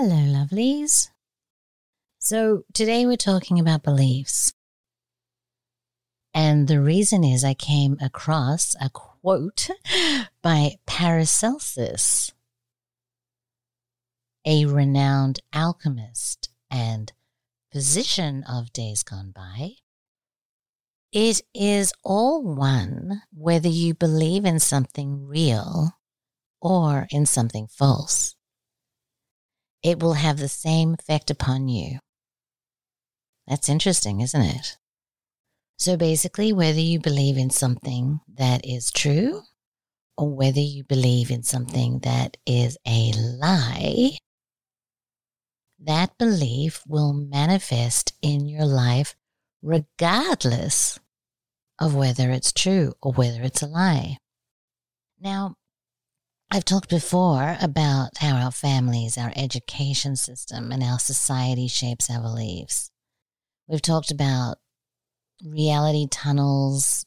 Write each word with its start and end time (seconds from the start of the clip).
Hello, 0.00 0.14
lovelies. 0.14 1.08
So, 2.20 2.62
today 2.72 3.04
we're 3.04 3.16
talking 3.16 3.58
about 3.58 3.82
beliefs. 3.82 4.52
And 6.32 6.68
the 6.68 6.80
reason 6.80 7.24
is 7.24 7.42
I 7.42 7.54
came 7.54 7.96
across 8.00 8.76
a 8.80 8.90
quote 8.90 9.68
by 10.40 10.76
Paracelsus, 10.86 12.30
a 14.46 14.66
renowned 14.66 15.40
alchemist 15.52 16.48
and 16.70 17.12
physician 17.72 18.44
of 18.48 18.72
days 18.72 19.02
gone 19.02 19.32
by. 19.34 19.72
It 21.10 21.40
is 21.52 21.92
all 22.04 22.44
one 22.44 23.22
whether 23.34 23.68
you 23.68 23.94
believe 23.94 24.44
in 24.44 24.60
something 24.60 25.26
real 25.26 25.94
or 26.60 27.08
in 27.10 27.26
something 27.26 27.66
false. 27.66 28.36
It 29.88 30.00
will 30.00 30.12
have 30.12 30.38
the 30.38 30.48
same 30.48 30.92
effect 30.92 31.30
upon 31.30 31.68
you. 31.68 32.00
That's 33.46 33.70
interesting, 33.70 34.20
isn't 34.20 34.42
it? 34.42 34.76
So 35.78 35.96
basically, 35.96 36.52
whether 36.52 36.78
you 36.78 37.00
believe 37.00 37.38
in 37.38 37.48
something 37.48 38.20
that 38.34 38.66
is 38.66 38.90
true 38.90 39.44
or 40.18 40.28
whether 40.28 40.60
you 40.60 40.84
believe 40.84 41.30
in 41.30 41.42
something 41.42 42.00
that 42.00 42.36
is 42.44 42.76
a 42.86 43.12
lie, 43.14 44.18
that 45.78 46.18
belief 46.18 46.82
will 46.86 47.14
manifest 47.14 48.12
in 48.20 48.46
your 48.46 48.66
life 48.66 49.16
regardless 49.62 51.00
of 51.78 51.94
whether 51.94 52.30
it's 52.30 52.52
true 52.52 52.92
or 53.00 53.14
whether 53.14 53.42
it's 53.42 53.62
a 53.62 53.66
lie. 53.66 54.18
Now, 55.18 55.56
I've 56.50 56.64
talked 56.64 56.88
before 56.88 57.58
about 57.60 58.16
how 58.18 58.36
our 58.36 58.50
families, 58.50 59.18
our 59.18 59.32
education 59.36 60.16
system, 60.16 60.72
and 60.72 60.82
our 60.82 60.98
society 60.98 61.68
shapes 61.68 62.08
our 62.08 62.22
beliefs. 62.22 62.90
We've 63.66 63.82
talked 63.82 64.10
about 64.10 64.56
reality 65.44 66.06
tunnels, 66.10 67.04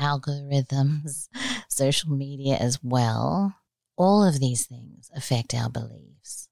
algorithms, 0.00 1.28
social 1.68 2.12
media 2.12 2.54
as 2.54 2.78
well. 2.84 3.56
All 3.96 4.24
of 4.24 4.38
these 4.38 4.66
things 4.66 5.10
affect 5.14 5.54
our 5.54 5.68
beliefs. 5.68 6.48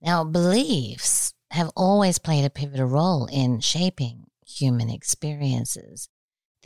Now, 0.00 0.22
beliefs 0.22 1.34
have 1.50 1.72
always 1.74 2.18
played 2.20 2.44
a 2.44 2.50
pivotal 2.50 2.86
role 2.86 3.26
in 3.26 3.58
shaping 3.58 4.26
human 4.46 4.88
experiences. 4.88 6.08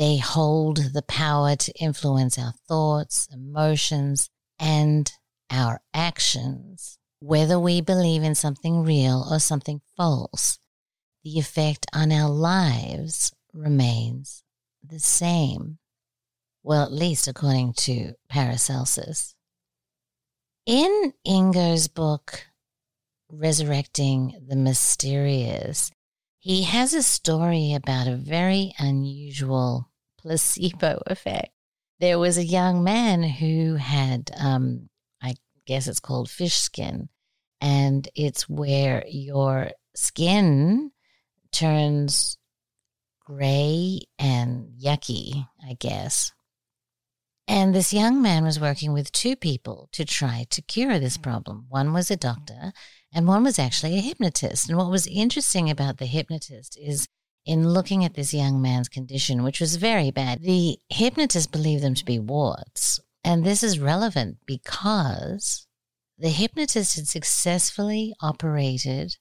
They 0.00 0.16
hold 0.16 0.94
the 0.94 1.02
power 1.02 1.56
to 1.56 1.72
influence 1.72 2.38
our 2.38 2.54
thoughts, 2.66 3.28
emotions, 3.30 4.30
and 4.58 5.12
our 5.50 5.82
actions. 5.92 6.96
Whether 7.18 7.60
we 7.60 7.82
believe 7.82 8.22
in 8.22 8.34
something 8.34 8.82
real 8.82 9.26
or 9.30 9.38
something 9.38 9.82
false, 9.98 10.58
the 11.22 11.38
effect 11.38 11.84
on 11.92 12.12
our 12.12 12.30
lives 12.30 13.34
remains 13.52 14.42
the 14.82 15.00
same. 15.00 15.76
Well, 16.62 16.82
at 16.82 16.92
least 16.92 17.28
according 17.28 17.74
to 17.80 18.14
Paracelsus. 18.30 19.34
In 20.64 21.12
Ingo's 21.26 21.88
book, 21.88 22.46
Resurrecting 23.30 24.46
the 24.48 24.56
Mysterious, 24.56 25.92
he 26.38 26.62
has 26.62 26.94
a 26.94 27.02
story 27.02 27.74
about 27.74 28.06
a 28.06 28.16
very 28.16 28.72
unusual 28.78 29.89
placebo 30.22 31.02
effect. 31.06 31.50
There 31.98 32.18
was 32.18 32.38
a 32.38 32.44
young 32.44 32.82
man 32.82 33.22
who 33.22 33.74
had, 33.74 34.30
um, 34.38 34.88
I 35.22 35.34
guess 35.66 35.86
it's 35.86 36.00
called 36.00 36.30
fish 36.30 36.56
skin, 36.56 37.08
and 37.60 38.08
it's 38.14 38.48
where 38.48 39.04
your 39.06 39.70
skin 39.94 40.92
turns 41.52 42.38
gray 43.20 44.00
and 44.18 44.72
yucky, 44.82 45.46
I 45.66 45.74
guess. 45.78 46.32
And 47.46 47.74
this 47.74 47.92
young 47.92 48.22
man 48.22 48.44
was 48.44 48.60
working 48.60 48.92
with 48.92 49.10
two 49.10 49.34
people 49.34 49.88
to 49.92 50.04
try 50.04 50.46
to 50.50 50.62
cure 50.62 50.98
this 50.98 51.16
problem. 51.16 51.66
One 51.68 51.92
was 51.92 52.10
a 52.10 52.16
doctor, 52.16 52.72
and 53.12 53.26
one 53.26 53.42
was 53.42 53.58
actually 53.58 53.98
a 53.98 54.02
hypnotist. 54.02 54.68
And 54.68 54.78
what 54.78 54.90
was 54.90 55.06
interesting 55.06 55.68
about 55.68 55.98
the 55.98 56.06
hypnotist 56.06 56.78
is 56.80 57.08
in 57.44 57.68
looking 57.68 58.04
at 58.04 58.14
this 58.14 58.34
young 58.34 58.60
man's 58.60 58.88
condition, 58.88 59.42
which 59.42 59.60
was 59.60 59.76
very 59.76 60.10
bad, 60.10 60.42
the 60.42 60.78
hypnotist 60.88 61.52
believed 61.52 61.82
them 61.82 61.94
to 61.94 62.04
be 62.04 62.18
warts. 62.18 63.00
And 63.24 63.44
this 63.44 63.62
is 63.62 63.78
relevant 63.78 64.38
because 64.46 65.66
the 66.18 66.28
hypnotist 66.28 66.96
had 66.96 67.08
successfully 67.08 68.14
operated 68.20 69.16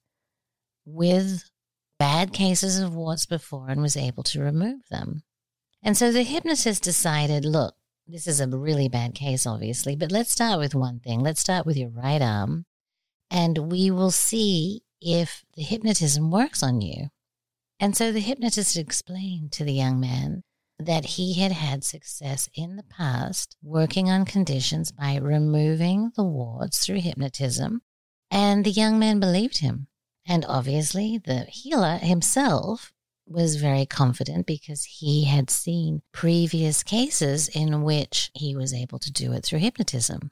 with 0.85 1.49
bad 1.97 2.33
cases 2.33 2.79
of 2.79 2.95
warts 2.95 3.25
before 3.25 3.69
and 3.69 3.81
was 3.81 3.97
able 3.97 4.23
to 4.23 4.41
remove 4.41 4.81
them. 4.89 5.23
And 5.83 5.95
so 5.95 6.11
the 6.11 6.23
hypnotist 6.23 6.83
decided 6.83 7.45
look, 7.45 7.75
this 8.07 8.27
is 8.27 8.41
a 8.41 8.47
really 8.47 8.89
bad 8.89 9.13
case, 9.13 9.45
obviously, 9.45 9.95
but 9.95 10.11
let's 10.11 10.31
start 10.31 10.59
with 10.59 10.73
one 10.73 10.99
thing. 10.99 11.19
Let's 11.21 11.39
start 11.39 11.65
with 11.65 11.77
your 11.77 11.89
right 11.89 12.21
arm, 12.21 12.65
and 13.29 13.71
we 13.71 13.91
will 13.91 14.11
see 14.11 14.81
if 14.99 15.43
the 15.55 15.61
hypnotism 15.61 16.31
works 16.31 16.63
on 16.63 16.81
you. 16.81 17.09
And 17.79 17.95
so 17.95 18.11
the 18.11 18.19
hypnotist 18.19 18.77
explained 18.77 19.51
to 19.53 19.63
the 19.63 19.73
young 19.73 19.99
man 19.99 20.43
that 20.77 21.05
he 21.05 21.39
had 21.39 21.51
had 21.51 21.83
success 21.83 22.49
in 22.53 22.75
the 22.75 22.83
past 22.83 23.55
working 23.61 24.09
on 24.09 24.25
conditions 24.25 24.91
by 24.91 25.17
removing 25.17 26.11
the 26.15 26.23
warts 26.23 26.85
through 26.85 27.01
hypnotism. 27.01 27.81
And 28.31 28.65
the 28.65 28.71
young 28.71 28.99
man 28.99 29.19
believed 29.19 29.59
him. 29.59 29.87
And 30.25 30.45
obviously, 30.47 31.17
the 31.17 31.45
healer 31.49 31.97
himself 31.97 32.91
was 33.25 33.55
very 33.55 33.85
confident 33.85 34.45
because 34.45 34.83
he 34.85 35.25
had 35.25 35.49
seen 35.49 36.01
previous 36.11 36.83
cases 36.83 37.47
in 37.47 37.83
which 37.83 38.31
he 38.33 38.55
was 38.55 38.73
able 38.73 38.99
to 38.99 39.11
do 39.11 39.33
it 39.33 39.45
through 39.45 39.59
hypnotism. 39.59 40.31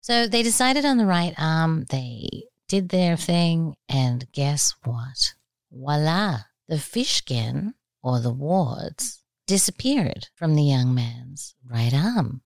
So 0.00 0.26
they 0.26 0.42
decided 0.42 0.84
on 0.84 0.96
the 0.96 1.06
right 1.06 1.34
arm, 1.38 1.84
they 1.90 2.44
did 2.68 2.88
their 2.88 3.16
thing, 3.16 3.76
and 3.88 4.26
guess 4.32 4.74
what? 4.84 5.34
Voila! 5.70 6.40
The 6.72 6.78
fish 6.78 7.16
skin, 7.16 7.74
or 8.02 8.18
the 8.18 8.32
warts, 8.32 9.22
disappeared 9.46 10.28
from 10.34 10.54
the 10.54 10.62
young 10.62 10.94
man's 10.94 11.54
right 11.70 11.92
arm. 11.92 12.40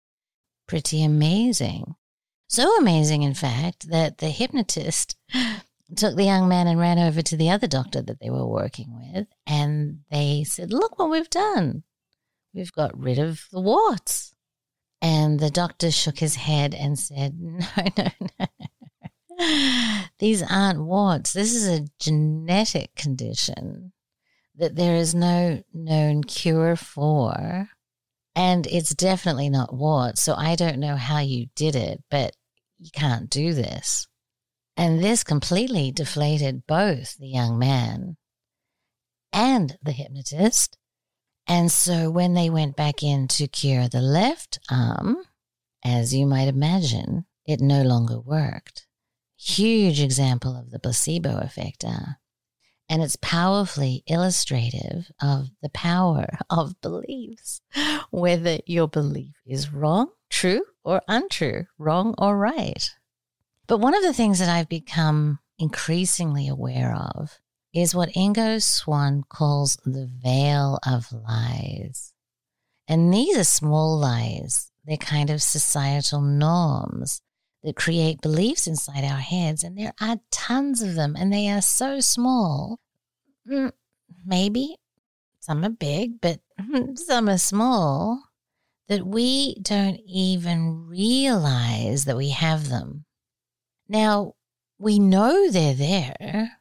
Pretty 0.67 1.05
amazing. 1.05 1.95
So 2.49 2.77
amazing, 2.77 3.23
in 3.23 3.35
fact, 3.35 3.89
that 3.89 4.19
the 4.19 4.31
hypnotist 4.31 5.15
took 5.97 6.17
the 6.17 6.25
young 6.25 6.49
man 6.49 6.67
and 6.67 6.81
ran 6.81 6.99
over 6.99 7.23
to 7.23 7.37
the 7.37 7.51
other 7.51 7.69
doctor 7.69 8.03
that 8.03 8.19
they 8.19 8.29
were 8.29 8.49
working 8.49 8.99
with. 8.99 9.29
And 9.47 10.01
they 10.11 10.43
said, 10.43 10.73
Look 10.73 10.99
what 10.99 11.09
we've 11.09 11.31
done. 11.31 11.85
We've 12.53 12.73
got 12.73 12.99
rid 12.99 13.21
of 13.21 13.47
the 13.53 13.61
warts. 13.61 14.35
And 15.01 15.39
the 15.39 15.51
doctor 15.51 15.93
shook 15.93 16.19
his 16.19 16.35
head 16.35 16.75
and 16.75 16.99
said, 16.99 17.39
No, 17.41 17.65
no, 17.97 18.11
no. 19.39 20.09
These 20.19 20.43
aren't 20.43 20.83
warts. 20.83 21.33
This 21.33 21.55
is 21.55 21.69
a 21.69 21.87
genetic 22.01 22.97
condition 22.97 23.93
that 24.57 24.77
there 24.77 24.97
is 24.97 25.15
no 25.15 25.63
known 25.73 26.25
cure 26.25 26.77
for. 26.77 27.69
And 28.35 28.67
it's 28.67 28.95
definitely 28.95 29.49
not 29.49 29.75
warts. 29.75 30.23
So 30.23 30.35
I 30.35 30.57
don't 30.57 30.79
know 30.79 30.97
how 30.97 31.21
you 31.21 31.47
did 31.55 31.75
it, 31.75 32.03
but 32.11 32.35
you 32.79 32.91
can't 32.93 33.31
do 33.31 33.55
this. 33.55 34.07
And 34.77 35.03
this 35.03 35.25
completely 35.25 35.91
deflated 35.91 36.67
both 36.67 37.17
the 37.17 37.29
young 37.29 37.59
man 37.59 38.17
and 39.33 39.79
the 39.83 39.93
hypnotist. 39.93 40.77
And 41.47 41.71
so 41.73 42.11
when 42.11 42.35
they 42.35 42.51
went 42.51 42.77
back 42.77 43.03
in 43.03 43.29
to 43.29 43.47
cure 43.47 43.89
the 43.89 44.01
left 44.01 44.59
arm, 44.71 45.17
as 45.85 46.15
you 46.15 46.27
might 46.27 46.49
imagine, 46.49 47.25
it 47.47 47.61
no 47.61 47.83
longer 47.83 48.19
worked. 48.19 48.87
Huge 49.39 50.01
example 50.01 50.57
of 50.57 50.71
the 50.71 50.79
placebo 50.79 51.39
effect. 51.39 51.85
Uh, 51.85 52.15
and 52.89 53.03
it's 53.03 53.17
powerfully 53.17 54.03
illustrative 54.07 55.11
of 55.21 55.51
the 55.63 55.69
power 55.71 56.39
of 56.51 56.81
beliefs, 56.81 57.61
whether 58.11 58.59
your 58.67 58.89
belief 58.89 59.35
is 59.45 59.73
wrong, 59.73 60.11
true, 60.31 60.65
or 60.85 61.03
untrue, 61.09 61.67
wrong 61.79 62.15
or 62.19 62.37
right. 62.37 62.91
But 63.67 63.79
one 63.79 63.95
of 63.95 64.03
the 64.03 64.13
things 64.13 64.39
that 64.39 64.49
I've 64.49 64.69
become 64.69 65.41
increasingly 65.59 66.49
aware 66.49 66.95
of 66.95 67.41
is 67.75 67.95
what 67.95 68.11
Ingo 68.11 68.63
Swann 68.63 69.25
calls 69.29 69.77
the 69.85 70.09
veil 70.23 70.79
of 70.87 71.13
lies. 71.13 72.13
And 72.89 73.13
these 73.13 73.37
are 73.37 73.45
small 73.45 73.99
lies. 73.99 74.71
They're 74.85 74.97
kind 74.97 75.31
of 75.31 75.43
societal 75.43 76.21
norms 76.21 77.21
that 77.67 77.75
create 77.77 78.21
beliefs 78.21 78.69
inside 78.69 79.05
our 79.05 79.19
heads. 79.19 79.65
And 79.65 79.77
there 79.77 79.93
are 80.01 80.21
tons 80.31 80.83
of 80.83 80.95
them, 80.95 81.17
and 81.19 81.33
they 81.33 81.49
are 81.51 81.61
so 81.61 81.99
small. 81.99 82.79
Mm, 83.51 83.73
maybe 84.25 84.77
some 85.41 85.65
are 85.65 85.71
big, 85.71 86.21
but 86.21 86.41
some 86.95 87.29
are 87.29 87.39
small 87.39 88.23
that 88.89 89.05
we 89.05 89.57
don't 89.61 90.01
even 90.07 90.87
realize 90.87 92.05
that 92.05 92.17
we 92.17 92.31
have 92.31 92.69
them. 92.69 93.05
Now, 93.89 94.35
we 94.79 95.01
know 95.01 95.51
they're 95.51 95.75
there 95.75 96.59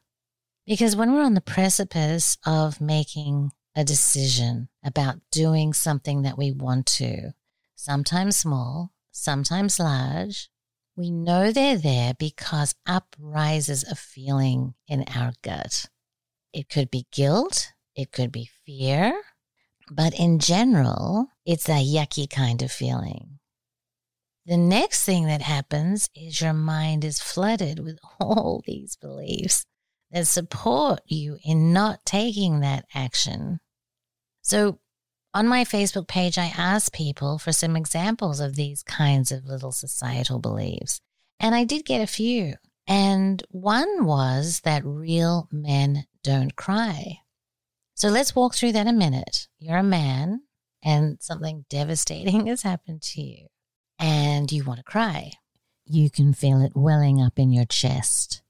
because 0.66 0.96
when 0.96 1.12
we're 1.12 1.22
on 1.22 1.34
the 1.34 1.40
precipice 1.40 2.36
of 2.44 2.80
making 2.80 3.52
a 3.76 3.84
decision 3.84 4.68
about 4.84 5.20
doing 5.30 5.72
something 5.72 6.22
that 6.22 6.36
we 6.36 6.50
want 6.50 6.86
to, 6.86 7.32
sometimes 7.76 8.36
small, 8.36 8.90
sometimes 9.12 9.78
large, 9.78 10.48
we 10.96 11.10
know 11.10 11.52
they're 11.52 11.76
there 11.76 12.14
because 12.18 12.74
up 12.86 13.14
rises 13.18 13.84
a 13.84 13.94
feeling 13.94 14.74
in 14.88 15.04
our 15.14 15.32
gut. 15.42 15.86
It 16.52 16.68
could 16.68 16.90
be 16.90 17.06
guilt, 17.12 17.72
it 17.94 18.12
could 18.12 18.32
be 18.32 18.48
fear, 18.64 19.20
but 19.90 20.18
in 20.18 20.38
general, 20.38 21.28
it's 21.44 21.68
a 21.68 21.84
yucky 21.84 22.28
kind 22.28 22.62
of 22.62 22.72
feeling. 22.72 23.38
The 24.46 24.56
next 24.56 25.04
thing 25.04 25.26
that 25.26 25.42
happens 25.42 26.08
is 26.14 26.40
your 26.40 26.52
mind 26.52 27.04
is 27.04 27.20
flooded 27.20 27.80
with 27.80 27.98
all 28.20 28.62
these 28.66 28.96
beliefs 28.96 29.66
that 30.10 30.26
support 30.26 31.00
you 31.06 31.38
in 31.44 31.72
not 31.72 32.06
taking 32.06 32.60
that 32.60 32.86
action. 32.94 33.58
So, 34.40 34.78
on 35.36 35.46
my 35.46 35.64
Facebook 35.64 36.08
page, 36.08 36.38
I 36.38 36.50
asked 36.56 36.94
people 36.94 37.38
for 37.38 37.52
some 37.52 37.76
examples 37.76 38.40
of 38.40 38.56
these 38.56 38.82
kinds 38.82 39.30
of 39.30 39.44
little 39.44 39.70
societal 39.70 40.38
beliefs, 40.38 41.02
and 41.38 41.54
I 41.54 41.64
did 41.64 41.84
get 41.84 42.00
a 42.00 42.06
few. 42.06 42.54
And 42.86 43.42
one 43.50 44.06
was 44.06 44.60
that 44.60 44.82
real 44.82 45.46
men 45.52 46.06
don't 46.22 46.56
cry. 46.56 47.18
So 47.94 48.08
let's 48.08 48.34
walk 48.34 48.54
through 48.54 48.72
that 48.72 48.86
a 48.86 48.94
minute. 48.94 49.48
You're 49.58 49.76
a 49.76 49.82
man, 49.82 50.40
and 50.82 51.18
something 51.20 51.66
devastating 51.68 52.46
has 52.46 52.62
happened 52.62 53.02
to 53.02 53.20
you 53.20 53.48
and 53.98 54.50
you 54.50 54.64
want 54.64 54.78
to 54.78 54.84
cry. 54.84 55.32
You 55.84 56.08
can 56.08 56.32
feel 56.32 56.62
it 56.62 56.72
welling 56.74 57.20
up 57.20 57.38
in 57.38 57.52
your 57.52 57.66
chest. 57.66 58.40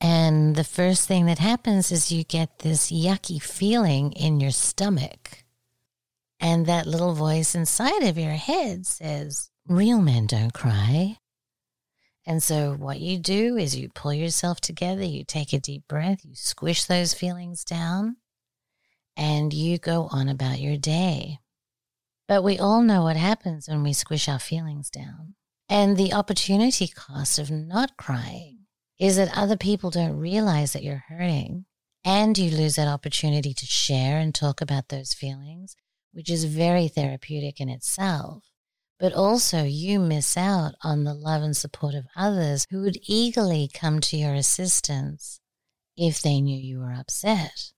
And 0.00 0.56
the 0.56 0.64
first 0.64 1.06
thing 1.06 1.26
that 1.26 1.38
happens 1.38 1.92
is 1.92 2.10
you 2.10 2.24
get 2.24 2.60
this 2.60 2.90
yucky 2.90 3.40
feeling 3.40 4.10
in 4.12 4.40
your 4.40 4.50
stomach. 4.50 5.43
And 6.44 6.66
that 6.66 6.86
little 6.86 7.14
voice 7.14 7.54
inside 7.54 8.02
of 8.02 8.18
your 8.18 8.32
head 8.32 8.84
says, 8.84 9.48
Real 9.66 10.02
men 10.02 10.26
don't 10.26 10.52
cry. 10.52 11.16
And 12.26 12.42
so, 12.42 12.74
what 12.74 13.00
you 13.00 13.16
do 13.16 13.56
is 13.56 13.74
you 13.74 13.88
pull 13.88 14.12
yourself 14.12 14.60
together, 14.60 15.04
you 15.04 15.24
take 15.24 15.54
a 15.54 15.58
deep 15.58 15.84
breath, 15.88 16.18
you 16.22 16.34
squish 16.34 16.84
those 16.84 17.14
feelings 17.14 17.64
down, 17.64 18.16
and 19.16 19.54
you 19.54 19.78
go 19.78 20.06
on 20.12 20.28
about 20.28 20.60
your 20.60 20.76
day. 20.76 21.38
But 22.28 22.44
we 22.44 22.58
all 22.58 22.82
know 22.82 23.04
what 23.04 23.16
happens 23.16 23.66
when 23.66 23.82
we 23.82 23.94
squish 23.94 24.28
our 24.28 24.38
feelings 24.38 24.90
down. 24.90 25.36
And 25.70 25.96
the 25.96 26.12
opportunity 26.12 26.88
cost 26.88 27.38
of 27.38 27.50
not 27.50 27.96
crying 27.96 28.66
is 29.00 29.16
that 29.16 29.34
other 29.34 29.56
people 29.56 29.88
don't 29.88 30.18
realize 30.18 30.74
that 30.74 30.82
you're 30.84 31.04
hurting 31.08 31.64
and 32.04 32.36
you 32.36 32.54
lose 32.54 32.76
that 32.76 32.86
opportunity 32.86 33.54
to 33.54 33.64
share 33.64 34.18
and 34.18 34.34
talk 34.34 34.60
about 34.60 34.90
those 34.90 35.14
feelings, 35.14 35.74
which 36.14 36.30
is 36.30 36.44
very 36.44 36.88
therapeutic 36.88 37.60
in 37.60 37.68
itself. 37.68 38.44
But 38.98 39.12
also, 39.12 39.64
you 39.64 39.98
miss 39.98 40.36
out 40.36 40.74
on 40.82 41.04
the 41.04 41.14
love 41.14 41.42
and 41.42 41.56
support 41.56 41.94
of 41.94 42.06
others 42.16 42.66
who 42.70 42.82
would 42.82 42.98
eagerly 43.02 43.68
come 43.72 44.00
to 44.00 44.16
your 44.16 44.34
assistance 44.34 45.40
if 45.96 46.22
they 46.22 46.40
knew 46.40 46.58
you 46.58 46.78
were 46.78 46.92
upset. 46.92 47.72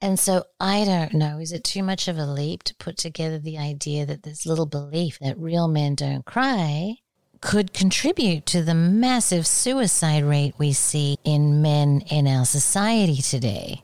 And 0.00 0.18
so 0.18 0.44
I 0.58 0.84
don't 0.84 1.12
know, 1.12 1.38
is 1.38 1.52
it 1.52 1.62
too 1.62 1.82
much 1.82 2.08
of 2.08 2.16
a 2.16 2.24
leap 2.24 2.62
to 2.64 2.74
put 2.76 2.96
together 2.96 3.38
the 3.38 3.58
idea 3.58 4.06
that 4.06 4.22
this 4.22 4.46
little 4.46 4.66
belief 4.66 5.18
that 5.20 5.38
real 5.38 5.68
men 5.68 5.94
don't 5.94 6.24
cry 6.24 6.96
could 7.42 7.72
contribute 7.72 8.46
to 8.46 8.62
the 8.62 8.74
massive 8.74 9.46
suicide 9.46 10.24
rate 10.24 10.54
we 10.58 10.72
see 10.72 11.16
in 11.24 11.60
men 11.60 12.02
in 12.10 12.26
our 12.26 12.46
society 12.46 13.16
today? 13.16 13.82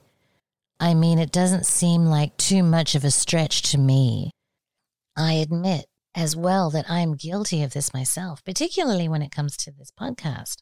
I 0.79 0.95
mean, 0.95 1.19
it 1.19 1.33
doesn't 1.33 1.67
seem 1.67 2.07
like 2.07 2.37
too 2.37 2.63
much 2.63 2.95
of 2.95 3.05
a 3.05 3.11
stretch 3.11 3.63
to 3.71 3.79
me. 3.79 4.31
I 5.17 5.35
admit 5.35 5.87
as 6.15 6.37
well 6.37 6.71
that 6.71 6.91
I'm 6.91 7.15
guilty 7.15 7.63
of 7.63 7.73
this 7.73 7.95
myself, 7.95 8.45
particularly 8.45 9.09
when 9.09 9.23
it 9.23 9.31
comes 9.31 9.57
to 9.59 9.73
this 9.73 9.91
podcast 9.99 10.57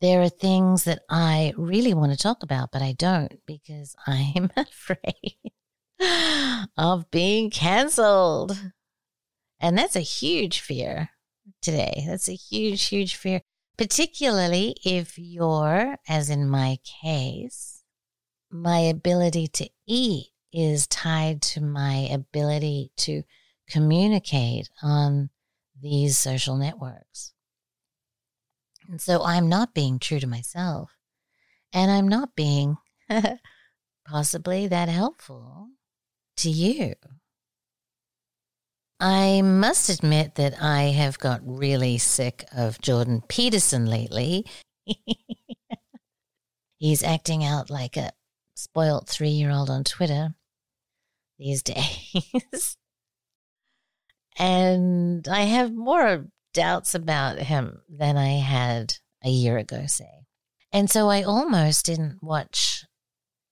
there 0.00 0.22
are 0.22 0.28
things 0.28 0.84
that 0.84 1.00
I 1.08 1.52
really 1.56 1.94
want 1.94 2.12
to 2.12 2.18
talk 2.18 2.42
about, 2.42 2.70
but 2.72 2.82
I 2.82 2.92
don't 2.92 3.40
because 3.46 3.96
I'm 4.06 4.50
afraid 4.56 5.36
of 6.76 7.10
being 7.10 7.50
canceled. 7.50 8.58
And 9.60 9.76
that's 9.76 9.96
a 9.96 10.00
huge 10.00 10.60
fear 10.60 11.10
today. 11.62 12.04
That's 12.06 12.28
a 12.28 12.34
huge, 12.34 12.84
huge 12.84 13.16
fear, 13.16 13.40
particularly 13.76 14.76
if 14.84 15.18
you're, 15.18 15.96
as 16.08 16.30
in 16.30 16.48
my 16.48 16.78
case, 17.02 17.77
my 18.50 18.78
ability 18.78 19.46
to 19.48 19.68
eat 19.86 20.28
is 20.52 20.86
tied 20.86 21.42
to 21.42 21.60
my 21.60 22.08
ability 22.10 22.90
to 22.96 23.22
communicate 23.68 24.68
on 24.82 25.30
these 25.80 26.16
social 26.16 26.56
networks. 26.56 27.32
And 28.88 29.00
so 29.00 29.22
I'm 29.22 29.48
not 29.48 29.74
being 29.74 29.98
true 29.98 30.20
to 30.20 30.26
myself. 30.26 30.92
And 31.72 31.90
I'm 31.90 32.08
not 32.08 32.34
being 32.34 32.78
possibly 34.06 34.66
that 34.68 34.88
helpful 34.88 35.68
to 36.38 36.50
you. 36.50 36.94
I 39.00 39.42
must 39.42 39.90
admit 39.90 40.34
that 40.36 40.60
I 40.60 40.84
have 40.84 41.18
got 41.18 41.40
really 41.44 41.98
sick 41.98 42.46
of 42.56 42.80
Jordan 42.80 43.22
Peterson 43.28 43.86
lately. 43.86 44.44
He's 46.78 47.04
acting 47.04 47.44
out 47.44 47.70
like 47.70 47.96
a 47.96 48.12
spoilt 48.58 49.08
three 49.08 49.30
year 49.30 49.50
old 49.50 49.70
on 49.70 49.84
Twitter 49.84 50.34
these 51.38 51.62
days. 51.74 52.76
and 54.36 55.26
I 55.28 55.42
have 55.42 55.72
more 55.72 56.26
doubts 56.52 56.94
about 56.94 57.38
him 57.38 57.82
than 57.88 58.16
I 58.16 58.38
had 58.38 58.94
a 59.24 59.30
year 59.30 59.58
ago, 59.58 59.86
say. 59.86 60.26
And 60.72 60.90
so 60.90 61.08
I 61.08 61.22
almost 61.22 61.86
didn't 61.86 62.22
watch 62.22 62.84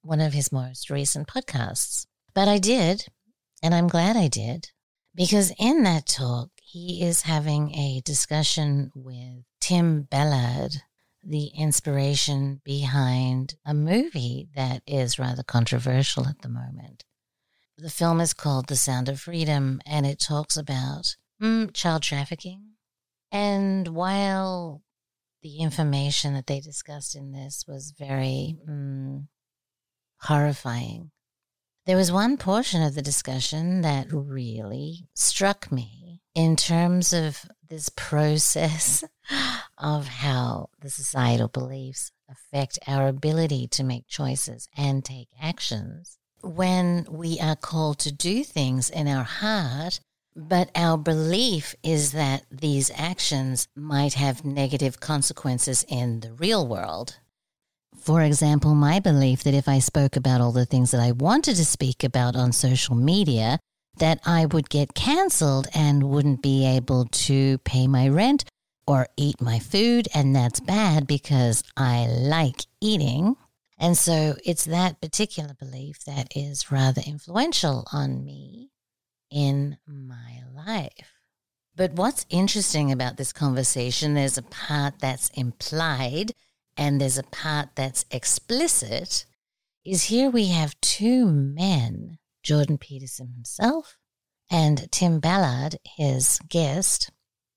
one 0.02 0.20
of 0.20 0.32
his 0.32 0.52
most 0.52 0.90
recent 0.90 1.28
podcasts, 1.28 2.06
but 2.34 2.48
I 2.48 2.58
did. 2.58 3.06
And 3.62 3.74
I'm 3.74 3.88
glad 3.88 4.16
I 4.16 4.28
did 4.28 4.70
because 5.14 5.52
in 5.58 5.82
that 5.84 6.06
talk, 6.06 6.50
he 6.62 7.02
is 7.02 7.22
having 7.22 7.72
a 7.74 8.02
discussion 8.04 8.90
with 8.94 9.44
Tim 9.60 10.02
Ballard, 10.02 10.82
the 11.26 11.46
inspiration 11.48 12.60
behind 12.64 13.54
a 13.64 13.74
movie 13.74 14.48
that 14.54 14.82
is 14.86 15.18
rather 15.18 15.42
controversial 15.42 16.26
at 16.26 16.42
the 16.42 16.48
moment. 16.48 17.04
The 17.78 17.90
film 17.90 18.20
is 18.20 18.32
called 18.32 18.68
The 18.68 18.76
Sound 18.76 19.08
of 19.08 19.20
Freedom 19.20 19.80
and 19.84 20.06
it 20.06 20.20
talks 20.20 20.56
about 20.56 21.16
mm, 21.42 21.72
child 21.74 22.02
trafficking 22.02 22.76
and 23.32 23.88
while 23.88 24.82
the 25.42 25.58
information 25.58 26.34
that 26.34 26.46
they 26.46 26.60
discussed 26.60 27.14
in 27.14 27.32
this 27.32 27.64
was 27.68 27.92
very 27.98 28.56
mm, 28.68 29.26
horrifying, 30.22 31.10
there 31.86 31.96
was 31.96 32.10
one 32.10 32.36
portion 32.36 32.82
of 32.82 32.94
the 32.94 33.02
discussion 33.02 33.82
that 33.82 34.06
really 34.10 35.08
struck 35.14 35.70
me 35.70 36.20
in 36.34 36.56
terms 36.56 37.12
of 37.12 37.44
this 37.68 37.88
process 37.88 39.04
of 39.78 40.06
how 40.06 40.70
the 40.80 40.90
societal 40.90 41.48
beliefs 41.48 42.10
affect 42.28 42.78
our 42.86 43.08
ability 43.08 43.66
to 43.68 43.84
make 43.84 44.06
choices 44.06 44.68
and 44.76 45.04
take 45.04 45.28
actions. 45.40 46.18
When 46.42 47.06
we 47.10 47.38
are 47.40 47.56
called 47.56 47.98
to 48.00 48.12
do 48.12 48.44
things 48.44 48.90
in 48.90 49.08
our 49.08 49.24
heart 49.24 50.00
but 50.36 50.70
our 50.74 50.98
belief 50.98 51.74
is 51.82 52.12
that 52.12 52.44
these 52.50 52.90
actions 52.94 53.68
might 53.74 54.12
have 54.14 54.44
negative 54.44 55.00
consequences 55.00 55.82
in 55.88 56.20
the 56.20 56.34
real 56.34 56.68
world. 56.68 57.16
For 57.96 58.20
example, 58.20 58.74
my 58.74 59.00
belief 59.00 59.42
that 59.44 59.54
if 59.54 59.66
I 59.66 59.78
spoke 59.78 60.14
about 60.14 60.42
all 60.42 60.52
the 60.52 60.66
things 60.66 60.90
that 60.90 61.00
I 61.00 61.12
wanted 61.12 61.56
to 61.56 61.64
speak 61.64 62.04
about 62.04 62.36
on 62.36 62.52
social 62.52 62.94
media, 62.94 63.58
that 63.98 64.20
I 64.24 64.46
would 64.46 64.68
get 64.68 64.94
cancelled 64.94 65.68
and 65.74 66.04
wouldn't 66.04 66.42
be 66.42 66.66
able 66.66 67.06
to 67.06 67.58
pay 67.58 67.86
my 67.86 68.08
rent 68.08 68.44
or 68.86 69.08
eat 69.16 69.40
my 69.40 69.58
food. 69.58 70.08
And 70.14 70.34
that's 70.34 70.60
bad 70.60 71.06
because 71.06 71.62
I 71.76 72.06
like 72.06 72.66
eating. 72.80 73.36
And 73.78 73.96
so 73.96 74.36
it's 74.44 74.64
that 74.64 75.00
particular 75.00 75.54
belief 75.54 76.04
that 76.04 76.28
is 76.34 76.70
rather 76.70 77.02
influential 77.06 77.86
on 77.92 78.24
me 78.24 78.70
in 79.30 79.76
my 79.86 80.42
life. 80.54 81.12
But 81.74 81.92
what's 81.92 82.24
interesting 82.30 82.90
about 82.90 83.18
this 83.18 83.34
conversation, 83.34 84.14
there's 84.14 84.38
a 84.38 84.42
part 84.42 84.98
that's 85.00 85.28
implied 85.30 86.32
and 86.76 87.00
there's 87.00 87.18
a 87.18 87.22
part 87.22 87.70
that's 87.74 88.06
explicit, 88.10 89.26
is 89.84 90.04
here 90.04 90.30
we 90.30 90.48
have 90.48 90.80
two 90.80 91.26
men, 91.26 92.18
Jordan 92.46 92.78
Peterson 92.78 93.32
himself 93.34 93.96
and 94.48 94.88
Tim 94.92 95.18
Ballard, 95.18 95.80
his 95.84 96.38
guest, 96.48 97.10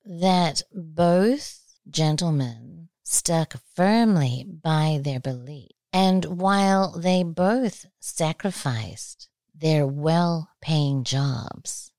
that 0.03 0.63
both 0.73 1.59
gentlemen 1.87 2.89
stuck 3.03 3.53
firmly 3.75 4.43
by 4.47 4.99
their 5.03 5.19
belief. 5.19 5.69
And 5.93 6.25
while 6.41 6.97
they 6.97 7.21
both 7.21 7.85
sacrificed 7.99 9.29
their 9.53 9.85
well 9.85 10.49
paying 10.59 11.03
jobs, 11.03 11.91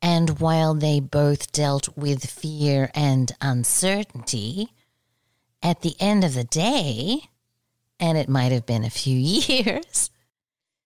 and 0.00 0.40
while 0.40 0.74
they 0.74 0.98
both 0.98 1.52
dealt 1.52 1.96
with 1.96 2.28
fear 2.28 2.90
and 2.92 3.30
uncertainty, 3.40 4.72
at 5.62 5.82
the 5.82 5.94
end 6.00 6.24
of 6.24 6.34
the 6.34 6.42
day, 6.42 7.20
and 8.00 8.18
it 8.18 8.28
might 8.28 8.50
have 8.50 8.66
been 8.66 8.82
a 8.82 8.90
few 8.90 9.16
years, 9.18 10.10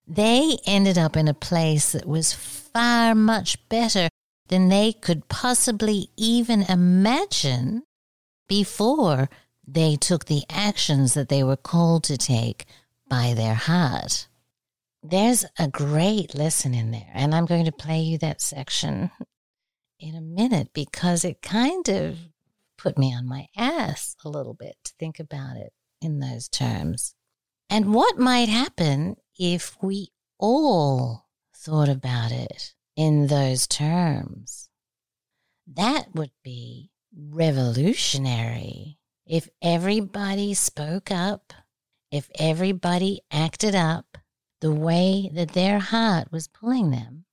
they 0.06 0.58
ended 0.66 0.96
up 0.96 1.16
in 1.16 1.28
a 1.28 1.34
place 1.34 1.92
that 1.92 2.06
was 2.06 2.32
far 2.32 3.14
much 3.14 3.68
better 3.68 4.08
than 4.48 4.68
they 4.68 4.92
could 4.92 5.28
possibly 5.28 6.10
even 6.16 6.62
imagine 6.62 7.82
before 8.48 9.28
they 9.66 9.96
took 9.96 10.26
the 10.26 10.44
actions 10.48 11.14
that 11.14 11.28
they 11.28 11.42
were 11.42 11.56
called 11.56 12.04
to 12.04 12.16
take 12.16 12.64
by 13.08 13.34
their 13.34 13.54
heart. 13.54 14.28
There's 15.02 15.44
a 15.58 15.68
great 15.68 16.34
lesson 16.34 16.74
in 16.74 16.92
there, 16.92 17.10
and 17.12 17.34
I'm 17.34 17.46
going 17.46 17.64
to 17.64 17.72
play 17.72 18.00
you 18.00 18.18
that 18.18 18.40
section 18.40 19.10
in 19.98 20.14
a 20.14 20.20
minute 20.20 20.68
because 20.72 21.24
it 21.24 21.42
kind 21.42 21.88
of 21.88 22.18
put 22.78 22.98
me 22.98 23.14
on 23.14 23.26
my 23.26 23.46
ass 23.56 24.14
a 24.24 24.28
little 24.28 24.54
bit 24.54 24.76
to 24.84 24.92
think 24.98 25.18
about 25.18 25.56
it 25.56 25.72
in 26.00 26.20
those 26.20 26.48
terms. 26.48 27.14
And 27.68 27.94
what 27.94 28.18
might 28.18 28.48
happen 28.48 29.16
if 29.38 29.76
we 29.82 30.08
all 30.38 31.26
thought 31.54 31.88
about 31.88 32.32
it 32.32 32.74
in 32.96 33.26
those 33.26 33.66
terms? 33.66 34.68
That 35.66 36.14
would 36.14 36.32
be 36.44 36.90
revolutionary. 37.16 38.98
If 39.26 39.48
everybody 39.60 40.54
spoke 40.54 41.10
up, 41.10 41.52
if 42.10 42.30
everybody 42.38 43.22
acted 43.30 43.74
up 43.74 44.18
the 44.60 44.72
way 44.72 45.30
that 45.34 45.52
their 45.52 45.80
heart 45.80 46.30
was 46.30 46.48
pulling 46.48 46.90
them, 46.90 47.24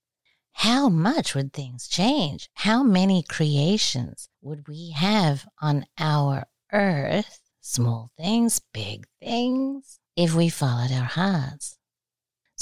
how 0.54 0.90
much 0.90 1.36
would 1.36 1.54
things 1.54 1.88
change? 1.88 2.50
How 2.54 2.84
many 2.84 3.24
creations 3.24 4.30
would 4.42 4.68
we 4.68 4.92
have 4.92 5.48
on 5.62 5.86
our 5.98 6.48
earth? 6.72 7.40
Small 7.62 8.12
things, 8.18 8.62
big 8.74 9.06
things, 9.22 10.00
if 10.16 10.36
we 10.36 10.50
followed 10.50 10.92
our 10.92 11.06
hearts. 11.06 11.78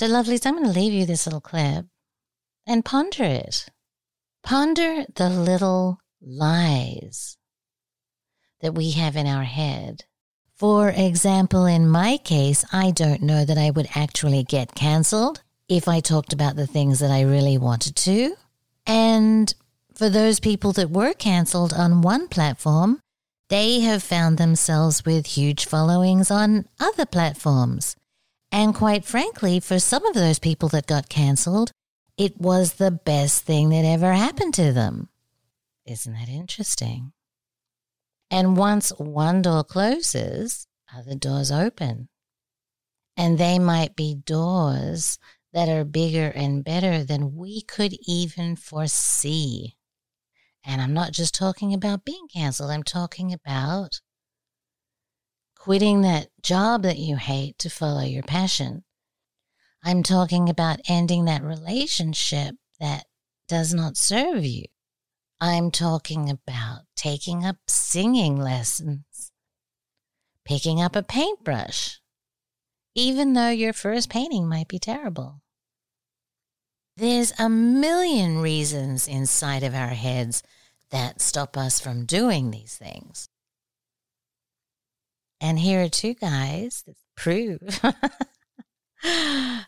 So, 0.01 0.07
lovelies, 0.07 0.47
I'm 0.47 0.55
going 0.55 0.65
to 0.65 0.71
leave 0.71 0.93
you 0.93 1.05
this 1.05 1.27
little 1.27 1.41
clip 1.41 1.85
and 2.65 2.83
ponder 2.83 3.23
it. 3.23 3.67
Ponder 4.41 5.05
the 5.13 5.29
little 5.29 5.99
lies 6.19 7.37
that 8.61 8.73
we 8.73 8.89
have 8.93 9.15
in 9.15 9.27
our 9.27 9.43
head. 9.43 10.05
For 10.55 10.89
example, 10.89 11.67
in 11.67 11.87
my 11.87 12.17
case, 12.17 12.65
I 12.73 12.89
don't 12.89 13.21
know 13.21 13.45
that 13.45 13.59
I 13.59 13.69
would 13.69 13.89
actually 13.93 14.43
get 14.43 14.73
cancelled 14.73 15.43
if 15.69 15.87
I 15.87 15.99
talked 15.99 16.33
about 16.33 16.55
the 16.55 16.65
things 16.65 16.97
that 16.97 17.11
I 17.11 17.21
really 17.21 17.59
wanted 17.59 17.95
to. 17.97 18.33
And 18.87 19.53
for 19.93 20.09
those 20.09 20.39
people 20.39 20.71
that 20.71 20.89
were 20.89 21.13
cancelled 21.13 21.73
on 21.73 22.01
one 22.01 22.27
platform, 22.27 23.01
they 23.49 23.81
have 23.81 24.01
found 24.01 24.39
themselves 24.39 25.05
with 25.05 25.27
huge 25.27 25.67
followings 25.67 26.31
on 26.31 26.65
other 26.79 27.05
platforms. 27.05 27.95
And 28.51 28.75
quite 28.75 29.05
frankly, 29.05 29.59
for 29.59 29.79
some 29.79 30.05
of 30.05 30.13
those 30.13 30.39
people 30.39 30.67
that 30.69 30.85
got 30.85 31.09
cancelled, 31.09 31.71
it 32.17 32.39
was 32.39 32.73
the 32.73 32.91
best 32.91 33.45
thing 33.45 33.69
that 33.69 33.85
ever 33.85 34.11
happened 34.11 34.53
to 34.55 34.73
them. 34.73 35.09
Isn't 35.85 36.13
that 36.13 36.29
interesting? 36.29 37.13
And 38.29 38.57
once 38.57 38.91
one 38.97 39.41
door 39.41 39.63
closes, 39.63 40.67
other 40.95 41.15
doors 41.15 41.51
open. 41.51 42.09
And 43.17 43.37
they 43.37 43.59
might 43.59 43.95
be 43.95 44.15
doors 44.15 45.17
that 45.53 45.69
are 45.69 45.83
bigger 45.83 46.27
and 46.27 46.63
better 46.63 47.03
than 47.03 47.35
we 47.35 47.61
could 47.61 47.93
even 48.07 48.55
foresee. 48.55 49.75
And 50.63 50.81
I'm 50.81 50.93
not 50.93 51.11
just 51.11 51.33
talking 51.33 51.73
about 51.73 52.05
being 52.05 52.27
canceled, 52.33 52.71
I'm 52.71 52.83
talking 52.83 53.33
about 53.33 54.01
quitting 55.63 56.01
that 56.01 56.27
job 56.41 56.81
that 56.81 56.97
you 56.97 57.15
hate 57.17 57.55
to 57.59 57.69
follow 57.69 58.01
your 58.01 58.23
passion. 58.23 58.83
I'm 59.83 60.01
talking 60.01 60.49
about 60.49 60.79
ending 60.89 61.25
that 61.25 61.43
relationship 61.43 62.55
that 62.79 63.05
does 63.47 63.71
not 63.71 63.95
serve 63.95 64.43
you. 64.43 64.65
I'm 65.39 65.69
talking 65.69 66.31
about 66.31 66.79
taking 66.95 67.45
up 67.45 67.57
singing 67.67 68.37
lessons, 68.37 69.31
picking 70.45 70.81
up 70.81 70.95
a 70.95 71.03
paintbrush, 71.03 71.99
even 72.95 73.33
though 73.33 73.49
your 73.49 73.73
first 73.73 74.09
painting 74.09 74.49
might 74.49 74.67
be 74.67 74.79
terrible. 74.79 75.43
There's 76.97 77.33
a 77.37 77.49
million 77.49 78.41
reasons 78.41 79.07
inside 79.07 79.61
of 79.61 79.75
our 79.75 79.89
heads 79.89 80.41
that 80.89 81.21
stop 81.21 81.55
us 81.55 81.79
from 81.79 82.05
doing 82.05 82.49
these 82.49 82.75
things. 82.75 83.29
And 85.41 85.57
here 85.57 85.83
are 85.83 85.89
two 85.89 86.13
guys 86.13 86.83
that 86.85 86.95
prove 87.17 87.59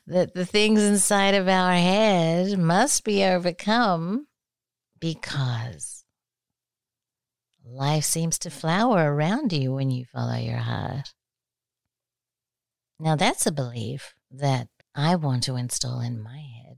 that 0.06 0.34
the 0.36 0.46
things 0.46 0.84
inside 0.84 1.34
of 1.34 1.48
our 1.48 1.74
head 1.74 2.60
must 2.60 3.04
be 3.04 3.24
overcome 3.24 4.28
because 5.00 6.06
life 7.66 8.04
seems 8.04 8.38
to 8.40 8.52
flower 8.52 9.12
around 9.12 9.52
you 9.52 9.74
when 9.74 9.90
you 9.90 10.06
follow 10.06 10.36
your 10.36 10.58
heart. 10.60 11.12
Now, 13.00 13.16
that's 13.16 13.48
a 13.48 13.52
belief 13.52 14.14
that 14.30 14.68
I 14.94 15.16
want 15.16 15.42
to 15.44 15.56
install 15.56 16.02
in 16.02 16.22
my 16.22 16.38
head. 16.38 16.78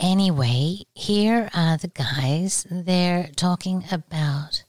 Anyway, 0.00 0.78
here 0.94 1.50
are 1.54 1.76
the 1.76 1.88
guys. 1.88 2.66
They're 2.70 3.30
talking 3.36 3.84
about 3.92 4.64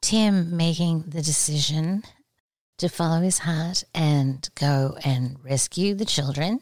Tim 0.00 0.56
making 0.56 1.04
the 1.08 1.22
decision 1.22 2.02
to 2.78 2.88
follow 2.88 3.20
his 3.20 3.38
heart 3.38 3.84
and 3.94 4.48
go 4.54 4.96
and 5.04 5.36
rescue 5.42 5.94
the 5.94 6.04
children, 6.04 6.60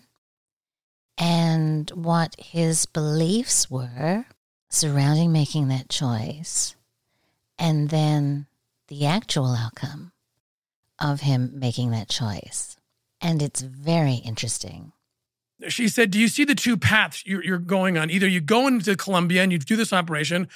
and 1.19 1.90
what 1.90 2.35
his 2.38 2.87
beliefs 2.87 3.71
were 3.71 4.26
surrounding 4.71 5.33
making 5.33 5.69
that 5.69 5.88
choice 5.88 6.75
and 7.59 7.90
then 7.90 8.47
the 8.88 9.07
actual 9.07 9.55
outcome 9.55 10.12
of 11.00 11.21
him 11.21 11.52
making 11.55 11.90
that 11.90 12.09
choice. 12.09 12.76
And 13.21 13.43
it's 13.43 13.61
very 13.61 14.14
interesting. 14.14 14.93
She 15.69 15.88
said, 15.88 16.11
Do 16.11 16.19
you 16.19 16.28
see 16.28 16.45
the 16.45 16.55
two 16.55 16.76
paths 16.76 17.25
you're, 17.25 17.59
going 17.59 17.97
on? 17.97 18.11
Either 18.11 18.28
you 18.28 18.40
go 18.43 18.66
into 18.66 18.95
Colombia 18.95 19.43
and 19.43 19.50
you 19.50 19.59
do 19.59 19.75
this 19.76 19.93
operation, 19.93 20.49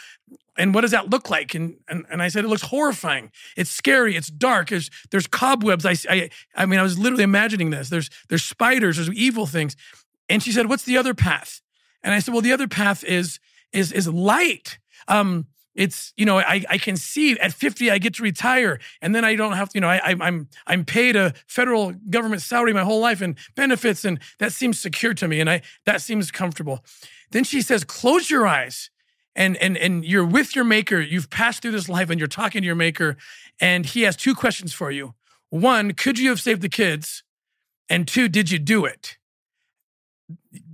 and 0.57 0.75
what 0.75 0.83
does 0.83 0.91
that 0.91 1.11
look 1.11 1.31
like? 1.31 1.55
And, 1.55 1.77
and, 1.89 2.05
and 2.11 2.23
I 2.23 2.29
said, 2.29 2.45
It 2.45 2.49
looks 2.49 2.63
horrifying. 2.63 3.31
It's 3.57 3.71
scary. 3.71 4.17
It's 4.17 4.29
dark. 4.29 4.69
There's, 4.69 4.91
there's 5.11 5.27
cobwebs. 5.27 5.87
I, 5.87 5.95
I, 6.09 6.31
I 6.55 6.67
mean, 6.67 6.79
I 6.79 6.83
was 6.83 6.99
literally 6.99 7.25
imagining 7.25 7.71
this. 7.71 7.89
There's, 7.89 8.11
there's 8.29 8.43
spiders, 8.43 8.97
there's 8.97 9.11
evil 9.11 9.47
things. 9.47 9.77
And 10.29 10.43
she 10.43 10.53
said, 10.53 10.69
What's 10.69 10.85
the 10.85 10.97
other 10.97 11.15
path? 11.15 11.61
And 12.03 12.15
I 12.15 12.19
said, 12.19 12.33
Well, 12.33 12.43
the 12.43 12.53
other 12.53 12.69
path 12.69 13.05
is 13.05 13.39
is 13.73 13.93
is 13.93 14.09
light. 14.09 14.79
Um, 15.09 15.47
it's 15.75 16.13
you 16.17 16.27
know 16.27 16.39
I, 16.39 16.65
I 16.69 16.79
can 16.79 16.97
see 16.97 17.39
at 17.39 17.53
50 17.53 17.91
I 17.91 17.99
get 17.99 18.15
to 18.15 18.23
retire 18.23 18.81
and 19.01 19.15
then 19.15 19.25
I 19.25 19.37
don't 19.37 19.53
have 19.53 19.69
to 19.71 19.77
you 19.77 19.81
know 19.81 19.89
I, 19.89 20.17
I'm 20.21 20.49
I'm 20.67 20.85
paid 20.85 21.15
a 21.15 21.33
federal 21.47 21.93
government 22.11 22.43
salary 22.43 22.73
my 22.73 22.83
whole 22.83 23.01
life 23.01 23.21
and 23.21 23.37
benefits 23.55 24.05
and 24.05 24.19
that 24.39 24.53
seems 24.53 24.81
secure 24.81 25.15
to 25.15 25.29
me 25.29 25.41
and 25.41 25.49
I 25.49 25.63
that 25.87 26.03
seems 26.03 26.31
comfortable. 26.31 26.85
Then 27.31 27.45
she 27.45 27.63
says 27.63 27.85
close 27.85 28.31
your 28.31 28.47
eyes 28.47 28.91
and 29.35 29.57
and 29.59 29.77
and 29.77 30.05
you're 30.05 30.25
with 30.25 30.57
your 30.57 30.65
maker 30.65 31.01
you've 31.01 31.31
passed 31.31 31.63
through 31.63 31.71
this 31.71 31.89
life 31.89 32.11
and 32.11 32.19
you're 32.19 32.29
talking 32.29 32.63
to 32.63 32.67
your 32.67 32.75
maker 32.75 33.17
and 33.61 33.87
he 33.87 34.03
has 34.03 34.17
two 34.17 34.35
questions 34.35 34.73
for 34.73 34.91
you. 34.91 35.15
One, 35.51 35.93
could 35.93 36.19
you 36.19 36.31
have 36.31 36.41
saved 36.41 36.63
the 36.63 36.69
kids? 36.69 37.23
And 37.89 38.07
two, 38.07 38.29
did 38.29 38.51
you 38.51 38.59
do 38.59 38.85
it? 38.85 39.19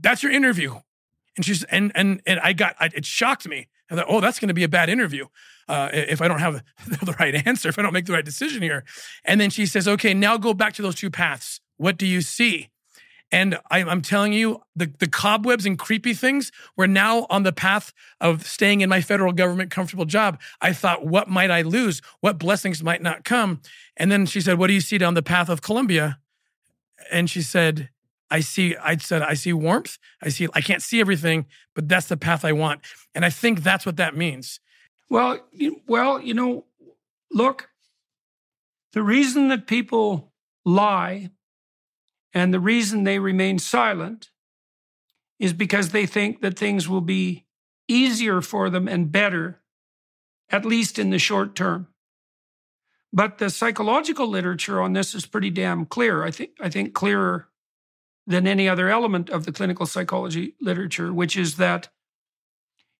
That's 0.00 0.22
your 0.22 0.32
interview. 0.32 0.76
And 1.36 1.44
she's 1.44 1.64
and 1.64 1.92
and 1.94 2.20
and 2.26 2.40
I 2.40 2.52
got 2.52 2.76
I, 2.78 2.90
it 2.94 3.04
shocked 3.04 3.48
me. 3.48 3.68
I 3.90 3.94
thought, 3.94 4.06
oh, 4.08 4.20
that's 4.20 4.40
going 4.40 4.48
to 4.48 4.54
be 4.54 4.64
a 4.64 4.68
bad 4.68 4.88
interview 4.88 5.26
uh, 5.68 5.90
if 5.92 6.20
I 6.20 6.28
don't 6.28 6.40
have 6.40 6.62
the 6.86 7.14
right 7.20 7.46
answer, 7.46 7.68
if 7.68 7.78
I 7.78 7.82
don't 7.82 7.92
make 7.92 8.06
the 8.06 8.12
right 8.12 8.24
decision 8.24 8.62
here. 8.62 8.84
And 9.24 9.40
then 9.40 9.50
she 9.50 9.66
says, 9.66 9.86
okay, 9.86 10.12
now 10.12 10.36
go 10.36 10.54
back 10.54 10.72
to 10.74 10.82
those 10.82 10.96
two 10.96 11.10
paths. 11.10 11.60
What 11.76 11.96
do 11.96 12.06
you 12.06 12.20
see? 12.20 12.70
And 13.32 13.58
I, 13.70 13.80
am 13.80 14.02
telling 14.02 14.32
you, 14.32 14.62
the, 14.76 14.92
the 14.98 15.08
cobwebs 15.08 15.66
and 15.66 15.78
creepy 15.78 16.14
things 16.14 16.52
were 16.76 16.86
now 16.86 17.26
on 17.28 17.42
the 17.42 17.52
path 17.52 17.92
of 18.20 18.46
staying 18.46 18.82
in 18.82 18.88
my 18.88 19.00
federal 19.00 19.32
government 19.32 19.70
comfortable 19.70 20.04
job. 20.04 20.40
I 20.60 20.72
thought, 20.72 21.04
what 21.04 21.28
might 21.28 21.50
I 21.50 21.62
lose? 21.62 22.00
What 22.20 22.38
blessings 22.38 22.84
might 22.84 23.02
not 23.02 23.24
come? 23.24 23.60
And 23.96 24.12
then 24.12 24.26
she 24.26 24.40
said, 24.40 24.58
What 24.58 24.68
do 24.68 24.74
you 24.74 24.80
see 24.80 24.98
down 24.98 25.14
the 25.14 25.22
path 25.22 25.48
of 25.48 25.60
Colombia? 25.60 26.18
And 27.10 27.28
she 27.28 27.42
said, 27.42 27.90
I 28.30 28.40
see, 28.40 28.76
I 28.76 28.96
said, 28.96 29.22
I 29.22 29.34
see 29.34 29.52
warmth. 29.52 29.98
I 30.22 30.28
see, 30.28 30.48
I 30.54 30.60
can't 30.60 30.82
see 30.82 31.00
everything, 31.00 31.46
but 31.74 31.88
that's 31.88 32.06
the 32.06 32.16
path 32.16 32.44
I 32.44 32.52
want. 32.52 32.80
And 33.14 33.24
I 33.24 33.30
think 33.30 33.62
that's 33.62 33.86
what 33.86 33.96
that 33.96 34.16
means. 34.16 34.60
Well, 35.08 35.38
you, 35.52 35.80
well, 35.86 36.20
you 36.20 36.34
know, 36.34 36.64
look, 37.30 37.68
the 38.92 39.02
reason 39.02 39.48
that 39.48 39.66
people 39.66 40.32
lie 40.64 41.30
and 42.36 42.52
the 42.52 42.60
reason 42.60 43.04
they 43.04 43.18
remain 43.18 43.58
silent 43.58 44.28
is 45.38 45.54
because 45.54 45.88
they 45.88 46.04
think 46.04 46.42
that 46.42 46.58
things 46.58 46.86
will 46.86 47.00
be 47.00 47.46
easier 47.88 48.42
for 48.42 48.68
them 48.68 48.86
and 48.86 49.10
better, 49.10 49.62
at 50.50 50.66
least 50.66 50.98
in 50.98 51.08
the 51.08 51.18
short 51.18 51.54
term. 51.56 51.86
But 53.10 53.38
the 53.38 53.48
psychological 53.48 54.28
literature 54.28 54.82
on 54.82 54.92
this 54.92 55.14
is 55.14 55.24
pretty 55.24 55.48
damn 55.48 55.86
clear. 55.86 56.24
I 56.24 56.30
think 56.30 56.50
I 56.60 56.68
think 56.68 56.92
clearer 56.92 57.48
than 58.26 58.46
any 58.46 58.68
other 58.68 58.90
element 58.90 59.30
of 59.30 59.46
the 59.46 59.52
clinical 59.52 59.86
psychology 59.86 60.56
literature, 60.60 61.14
which 61.14 61.38
is 61.38 61.56
that 61.56 61.88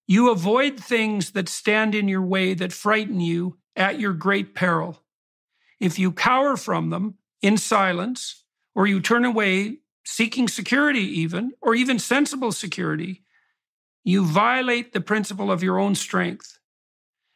you 0.08 0.30
avoid 0.30 0.80
things 0.80 1.32
that 1.32 1.50
stand 1.50 1.94
in 1.94 2.08
your 2.08 2.22
way 2.22 2.54
that 2.54 2.72
frighten 2.72 3.20
you 3.20 3.58
at 3.76 4.00
your 4.00 4.14
great 4.14 4.54
peril. 4.54 5.02
If 5.78 5.98
you 5.98 6.10
cower 6.10 6.56
from 6.56 6.88
them 6.88 7.18
in 7.42 7.58
silence, 7.58 8.44
or 8.76 8.86
you 8.86 9.00
turn 9.00 9.24
away 9.24 9.78
seeking 10.04 10.46
security, 10.46 11.00
even, 11.00 11.52
or 11.60 11.74
even 11.74 11.98
sensible 11.98 12.52
security, 12.52 13.24
you 14.04 14.24
violate 14.24 14.92
the 14.92 15.00
principle 15.00 15.50
of 15.50 15.62
your 15.62 15.80
own 15.80 15.96
strength. 15.96 16.58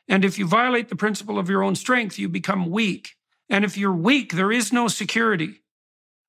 And 0.06 0.24
if 0.24 0.38
you 0.38 0.46
violate 0.46 0.88
the 0.88 0.96
principle 0.96 1.38
of 1.38 1.48
your 1.48 1.64
own 1.64 1.74
strength, 1.74 2.18
you 2.18 2.28
become 2.28 2.70
weak. 2.70 3.16
And 3.48 3.64
if 3.64 3.76
you're 3.76 3.92
weak, 3.92 4.34
there 4.34 4.52
is 4.52 4.72
no 4.72 4.86
security. 4.86 5.62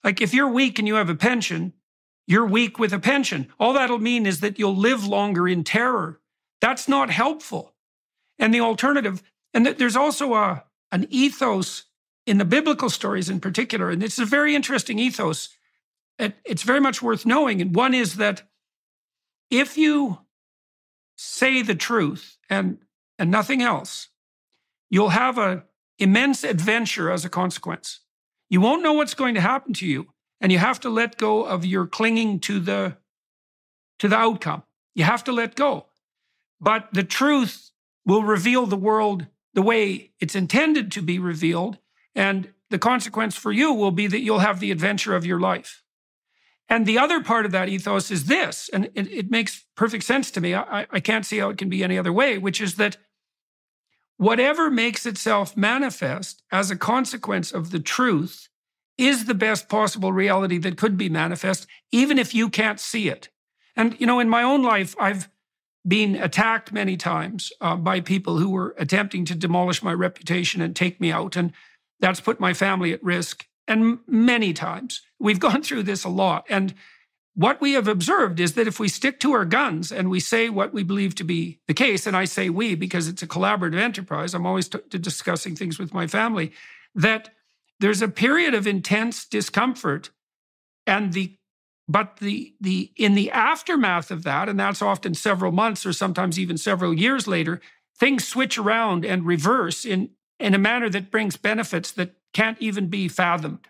Like 0.03 0.21
if 0.21 0.33
you're 0.33 0.49
weak 0.49 0.79
and 0.79 0.87
you 0.87 0.95
have 0.95 1.09
a 1.09 1.15
pension, 1.15 1.73
you're 2.25 2.45
weak 2.45 2.79
with 2.79 2.93
a 2.93 2.99
pension. 2.99 3.49
All 3.59 3.73
that'll 3.73 3.99
mean 3.99 4.25
is 4.25 4.39
that 4.39 4.57
you'll 4.57 4.75
live 4.75 5.05
longer 5.05 5.47
in 5.47 5.63
terror. 5.63 6.21
That's 6.61 6.87
not 6.87 7.09
helpful. 7.09 7.75
And 8.39 8.53
the 8.53 8.61
alternative, 8.61 9.21
and 9.53 9.67
there's 9.67 9.95
also 9.95 10.33
a, 10.33 10.63
an 10.91 11.05
ethos 11.09 11.83
in 12.25 12.37
the 12.37 12.45
biblical 12.45 12.89
stories 12.89 13.29
in 13.29 13.39
particular, 13.39 13.89
and 13.89 14.03
it's 14.03 14.19
a 14.19 14.25
very 14.25 14.55
interesting 14.55 14.99
ethos 14.99 15.49
it, 16.21 16.35
it's 16.45 16.63
very 16.63 16.79
much 16.79 17.01
worth 17.01 17.25
knowing. 17.25 17.61
And 17.61 17.75
one 17.75 17.93
is 17.93 18.15
that 18.15 18.43
if 19.49 19.77
you 19.77 20.19
say 21.17 21.61
the 21.61 21.75
truth 21.75 22.37
and, 22.49 22.77
and 23.17 23.31
nothing 23.31 23.61
else, 23.61 24.09
you'll 24.89 25.09
have 25.09 25.37
an 25.37 25.63
immense 25.97 26.43
adventure 26.43 27.11
as 27.11 27.25
a 27.25 27.29
consequence. 27.29 28.01
You 28.49 28.61
won't 28.61 28.83
know 28.83 28.93
what's 28.93 29.13
going 29.13 29.35
to 29.35 29.41
happen 29.41 29.73
to 29.75 29.87
you, 29.87 30.07
and 30.39 30.51
you 30.51 30.57
have 30.59 30.79
to 30.81 30.89
let 30.89 31.17
go 31.17 31.43
of 31.43 31.65
your 31.65 31.87
clinging 31.87 32.39
to 32.41 32.59
the 32.59 32.97
to 33.99 34.07
the 34.07 34.17
outcome. 34.17 34.63
You 34.95 35.03
have 35.03 35.23
to 35.25 35.31
let 35.31 35.55
go. 35.55 35.85
But 36.59 36.89
the 36.91 37.03
truth 37.03 37.69
will 38.03 38.23
reveal 38.23 38.65
the 38.65 38.75
world 38.75 39.27
the 39.53 39.61
way 39.61 40.11
it's 40.19 40.35
intended 40.35 40.91
to 40.93 41.03
be 41.03 41.19
revealed, 41.19 41.77
and 42.15 42.53
the 42.69 42.79
consequence 42.79 43.35
for 43.35 43.51
you 43.51 43.73
will 43.73 43.91
be 43.91 44.07
that 44.07 44.21
you'll 44.21 44.39
have 44.39 44.59
the 44.59 44.71
adventure 44.71 45.15
of 45.15 45.25
your 45.25 45.39
life. 45.39 45.83
And 46.69 46.85
the 46.85 46.97
other 46.97 47.21
part 47.21 47.45
of 47.45 47.51
that 47.51 47.67
ethos 47.67 48.11
is 48.11 48.25
this, 48.25 48.69
and 48.71 48.85
it, 48.95 49.11
it 49.11 49.29
makes 49.29 49.65
perfect 49.75 50.05
sense 50.05 50.31
to 50.31 50.41
me. 50.41 50.55
I, 50.55 50.87
I 50.89 50.99
can't 51.01 51.25
see 51.25 51.39
how 51.39 51.49
it 51.49 51.57
can 51.57 51.69
be 51.69 51.83
any 51.83 51.97
other 51.97 52.13
way, 52.13 52.37
which 52.37 52.61
is 52.61 52.75
that 52.75 52.97
whatever 54.15 54.71
makes 54.71 55.05
itself 55.05 55.57
manifest 55.57 56.43
as 56.51 56.71
a 56.71 56.77
consequence 56.77 57.51
of 57.51 57.71
the 57.71 57.79
truth 57.79 58.47
is 58.97 59.25
the 59.25 59.33
best 59.33 59.67
possible 59.67 60.13
reality 60.13 60.57
that 60.59 60.77
could 60.77 60.95
be 60.95 61.09
manifest, 61.09 61.67
even 61.91 62.17
if 62.17 62.33
you 62.33 62.49
can't 62.49 62.79
see 62.79 63.09
it. 63.09 63.29
And, 63.75 63.99
you 63.99 64.05
know, 64.05 64.19
in 64.19 64.29
my 64.29 64.43
own 64.43 64.63
life, 64.63 64.95
I've 64.99 65.27
been 65.87 66.15
attacked 66.15 66.71
many 66.71 66.95
times 66.95 67.51
uh, 67.59 67.75
by 67.75 67.99
people 67.99 68.37
who 68.37 68.49
were 68.49 68.75
attempting 68.77 69.25
to 69.25 69.35
demolish 69.35 69.81
my 69.81 69.93
reputation 69.93 70.61
and 70.61 70.75
take 70.75 71.01
me 71.01 71.11
out. 71.11 71.35
And 71.35 71.51
that's 72.01 72.19
put 72.19 72.39
my 72.39 72.53
family 72.53 72.91
at 72.91 73.03
risk. 73.03 73.45
And 73.67 73.99
many 74.07 74.53
times 74.53 75.01
we've 75.19 75.39
gone 75.47 75.63
through 75.63 75.83
this 75.83 76.03
a 76.03 76.09
lot. 76.09 76.45
And 76.49 76.73
what 77.33 77.61
we 77.61 77.73
have 77.73 77.87
observed 77.87 78.41
is 78.41 78.55
that 78.55 78.67
if 78.67 78.79
we 78.79 78.89
stick 78.89 79.19
to 79.21 79.31
our 79.31 79.45
guns 79.45 79.91
and 79.91 80.09
we 80.09 80.19
say 80.19 80.49
what 80.49 80.73
we 80.73 80.83
believe 80.83 81.15
to 81.15 81.23
be 81.23 81.59
the 81.67 81.73
case, 81.73 82.05
and 82.05 82.17
I 82.17 82.25
say 82.25 82.49
we 82.49 82.75
because 82.75 83.07
it's 83.07 83.23
a 83.23 83.27
collaborative 83.27 83.79
enterprise, 83.79 84.33
I'm 84.33 84.45
always 84.45 84.67
t- 84.67 84.79
discussing 84.89 85.55
things 85.55 85.79
with 85.79 85.93
my 85.93 86.07
family, 86.07 86.51
that 86.93 87.29
there's 87.79 88.01
a 88.01 88.09
period 88.09 88.53
of 88.53 88.67
intense 88.67 89.25
discomfort 89.25 90.09
and 90.85 91.13
the 91.13 91.37
but 91.87 92.17
the 92.17 92.53
the 92.61 92.91
in 92.95 93.15
the 93.15 93.31
aftermath 93.31 94.11
of 94.11 94.23
that 94.23 94.47
and 94.47 94.59
that's 94.59 94.81
often 94.81 95.13
several 95.13 95.51
months 95.51 95.85
or 95.85 95.93
sometimes 95.93 96.39
even 96.39 96.57
several 96.57 96.93
years 96.93 97.27
later 97.27 97.59
things 97.99 98.27
switch 98.27 98.57
around 98.57 99.03
and 99.03 99.25
reverse 99.25 99.83
in 99.83 100.09
in 100.41 100.53
a 100.53 100.59
manner 100.59 100.89
that 100.89 101.11
brings 101.11 101.37
benefits 101.37 101.91
that 101.93 102.15
can't 102.33 102.57
even 102.59 102.87
be 102.87 103.07
fathomed. 103.07 103.67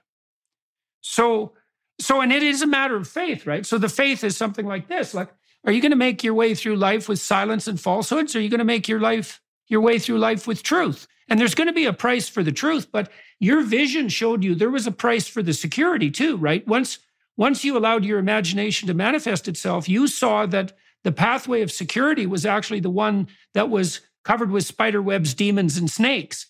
So, 1.01 1.53
so, 1.99 2.21
and 2.21 2.31
it 2.31 2.43
is 2.43 2.61
a 2.61 2.67
matter 2.67 2.95
of 2.95 3.07
faith, 3.07 3.45
right? 3.45 3.65
So 3.65 3.77
the 3.77 3.89
faith 3.89 4.23
is 4.23 4.37
something 4.37 4.65
like 4.65 4.87
this: 4.87 5.13
like, 5.13 5.29
are 5.65 5.71
you 5.71 5.81
going 5.81 5.91
to 5.91 5.97
make 5.97 6.23
your 6.23 6.33
way 6.33 6.55
through 6.55 6.75
life 6.75 7.07
with 7.07 7.19
silence 7.19 7.67
and 7.67 7.79
falsehoods? 7.79 8.35
Or 8.35 8.39
are 8.39 8.41
you 8.41 8.49
going 8.49 8.59
to 8.59 8.65
make 8.65 8.87
your 8.87 8.99
life 8.99 9.41
your 9.67 9.81
way 9.81 9.99
through 9.99 10.19
life 10.19 10.47
with 10.47 10.63
truth? 10.63 11.07
And 11.29 11.39
there's 11.39 11.55
going 11.55 11.67
to 11.67 11.73
be 11.73 11.85
a 11.85 11.93
price 11.93 12.27
for 12.27 12.43
the 12.43 12.51
truth, 12.51 12.91
but 12.91 13.09
your 13.39 13.61
vision 13.61 14.09
showed 14.09 14.43
you 14.43 14.53
there 14.53 14.69
was 14.69 14.85
a 14.85 14.91
price 14.91 15.27
for 15.27 15.41
the 15.41 15.53
security 15.53 16.11
too, 16.11 16.37
right? 16.37 16.67
Once 16.67 16.99
once 17.37 17.63
you 17.63 17.77
allowed 17.77 18.05
your 18.05 18.19
imagination 18.19 18.87
to 18.87 18.93
manifest 18.93 19.47
itself, 19.47 19.87
you 19.87 20.07
saw 20.07 20.45
that 20.47 20.73
the 21.03 21.11
pathway 21.11 21.61
of 21.61 21.71
security 21.71 22.25
was 22.25 22.45
actually 22.45 22.81
the 22.81 22.89
one 22.89 23.27
that 23.53 23.69
was 23.69 24.01
covered 24.23 24.51
with 24.51 24.65
spider 24.65 25.01
webs, 25.01 25.33
demons, 25.33 25.77
and 25.77 25.89
snakes. 25.89 26.47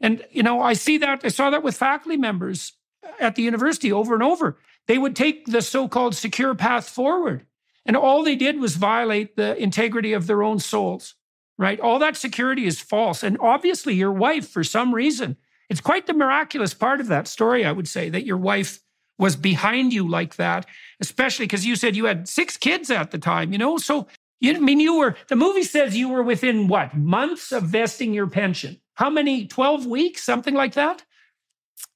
And, 0.00 0.24
you 0.30 0.42
know, 0.42 0.60
I 0.60 0.74
see 0.74 0.98
that, 0.98 1.22
I 1.24 1.28
saw 1.28 1.50
that 1.50 1.62
with 1.62 1.76
faculty 1.76 2.16
members 2.16 2.74
at 3.20 3.34
the 3.34 3.42
university 3.42 3.92
over 3.92 4.14
and 4.14 4.22
over. 4.22 4.58
They 4.86 4.98
would 4.98 5.16
take 5.16 5.46
the 5.46 5.62
so 5.62 5.88
called 5.88 6.14
secure 6.14 6.54
path 6.54 6.88
forward. 6.88 7.46
And 7.84 7.96
all 7.96 8.22
they 8.22 8.36
did 8.36 8.60
was 8.60 8.76
violate 8.76 9.36
the 9.36 9.56
integrity 9.56 10.12
of 10.12 10.26
their 10.26 10.42
own 10.42 10.58
souls, 10.58 11.14
right? 11.56 11.80
All 11.80 11.98
that 11.98 12.16
security 12.16 12.66
is 12.66 12.80
false. 12.80 13.22
And 13.22 13.38
obviously, 13.40 13.94
your 13.94 14.12
wife, 14.12 14.48
for 14.48 14.62
some 14.62 14.94
reason, 14.94 15.36
it's 15.68 15.80
quite 15.80 16.06
the 16.06 16.14
miraculous 16.14 16.74
part 16.74 17.00
of 17.00 17.08
that 17.08 17.28
story, 17.28 17.64
I 17.64 17.72
would 17.72 17.88
say, 17.88 18.08
that 18.10 18.26
your 18.26 18.36
wife 18.36 18.80
was 19.18 19.36
behind 19.36 19.92
you 19.92 20.08
like 20.08 20.36
that, 20.36 20.66
especially 21.00 21.46
because 21.46 21.66
you 21.66 21.76
said 21.76 21.96
you 21.96 22.04
had 22.04 22.28
six 22.28 22.56
kids 22.56 22.90
at 22.90 23.10
the 23.10 23.18
time, 23.18 23.52
you 23.52 23.58
know? 23.58 23.76
So, 23.76 24.06
you, 24.40 24.54
I 24.54 24.58
mean, 24.58 24.80
you 24.80 24.98
were, 24.98 25.16
the 25.28 25.36
movie 25.36 25.64
says 25.64 25.96
you 25.96 26.08
were 26.08 26.22
within 26.22 26.68
what, 26.68 26.96
months 26.96 27.52
of 27.52 27.64
vesting 27.64 28.14
your 28.14 28.28
pension 28.28 28.80
how 28.98 29.08
many 29.08 29.46
12 29.46 29.86
weeks 29.86 30.24
something 30.24 30.54
like 30.54 30.74
that 30.74 31.04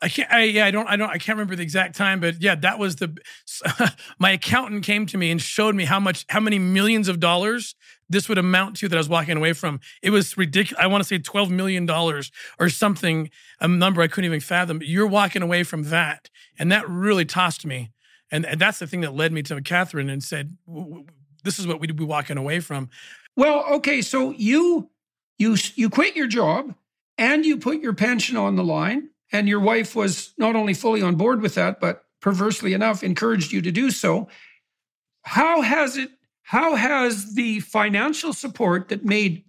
I 0.01 0.09
can't. 0.09 0.33
I, 0.33 0.43
yeah, 0.45 0.67
I 0.67 0.71
don't. 0.71 0.89
I 0.89 0.97
don't. 0.97 1.11
I 1.11 1.19
can't 1.19 1.37
remember 1.37 1.55
the 1.57 1.63
exact 1.63 1.97
time, 1.97 2.21
but 2.21 2.41
yeah, 2.41 2.57
that 2.57 2.79
was 2.79 2.97
the. 2.97 3.17
my 4.19 4.33
accountant 4.33 4.85
came 4.85 5.07
to 5.07 5.19
me 5.19 5.31
and 5.31 5.41
showed 5.41 5.75
me 5.75 5.85
how 5.85 6.01
much, 6.01 6.25
how 6.29 6.41
many 6.41 6.59
millions 6.59 7.09
of 7.09 7.21
dollars 7.21 7.75
this 8.09 8.29
would 8.29 8.39
amount 8.39 8.77
to 8.77 8.89
that 8.89 8.97
I 8.97 8.99
was 8.99 9.09
walking 9.09 9.37
away 9.37 9.53
from. 9.53 9.81
It 10.03 10.11
was 10.11 10.37
ridiculous. 10.37 10.83
I 10.83 10.89
want 10.89 11.03
to 11.03 11.09
say 11.09 11.19
twelve 11.19 11.51
million 11.51 11.87
dollars 11.87 12.33
or 12.59 12.69
something, 12.69 13.31
a 13.61 13.69
number 13.69 14.03
I 14.03 14.09
couldn't 14.09 14.27
even 14.27 14.41
fathom. 14.41 14.79
But 14.79 14.89
you're 14.89 15.07
walking 15.07 15.43
away 15.43 15.63
from 15.63 15.85
that, 15.85 16.31
and 16.59 16.71
that 16.73 16.89
really 16.89 17.25
tossed 17.25 17.65
me. 17.65 17.93
And, 18.31 18.45
and 18.45 18.61
that's 18.61 18.79
the 18.81 18.87
thing 18.87 19.03
that 19.03 19.15
led 19.15 19.33
me 19.33 19.43
to 19.45 19.61
Catherine 19.61 20.11
and 20.11 20.23
said, 20.23 20.57
"This 21.45 21.61
is 21.61 21.67
what 21.67 21.81
we'd 21.81 21.95
be 21.97 22.05
walking 22.05 22.39
away 22.39 22.59
from." 22.59 22.89
Well, 23.37 23.65
okay, 23.75 24.03
so 24.03 24.33
you 24.33 24.91
you 25.39 25.57
you 25.77 25.91
quit 25.91 26.17
your 26.17 26.27
job 26.27 26.75
and 27.19 27.45
you 27.45 27.57
put 27.59 27.81
your 27.81 27.93
pension 27.93 28.37
on 28.37 28.57
the 28.57 28.65
line. 28.65 29.09
And 29.35 29.49
your 29.49 29.61
wife 29.61 29.97
was 29.97 30.35
not 30.37 30.57
only 30.57 30.75
fully 30.75 31.01
on 31.01 31.15
board 31.15 31.41
with 31.41 31.55
that, 31.55 31.81
but 31.81 32.05
perversely 32.21 32.75
enough, 32.75 33.03
encouraged 33.03 33.51
you 33.51 33.63
to 33.63 33.73
do 33.73 33.91
so. 33.91 34.29
How 35.23 35.63
has 35.63 35.97
it, 35.97 36.11
how 36.43 36.75
has 36.77 37.35
the 37.35 37.61
financial 37.61 38.35
support 38.35 38.89
that 38.91 39.07
made 39.07 39.45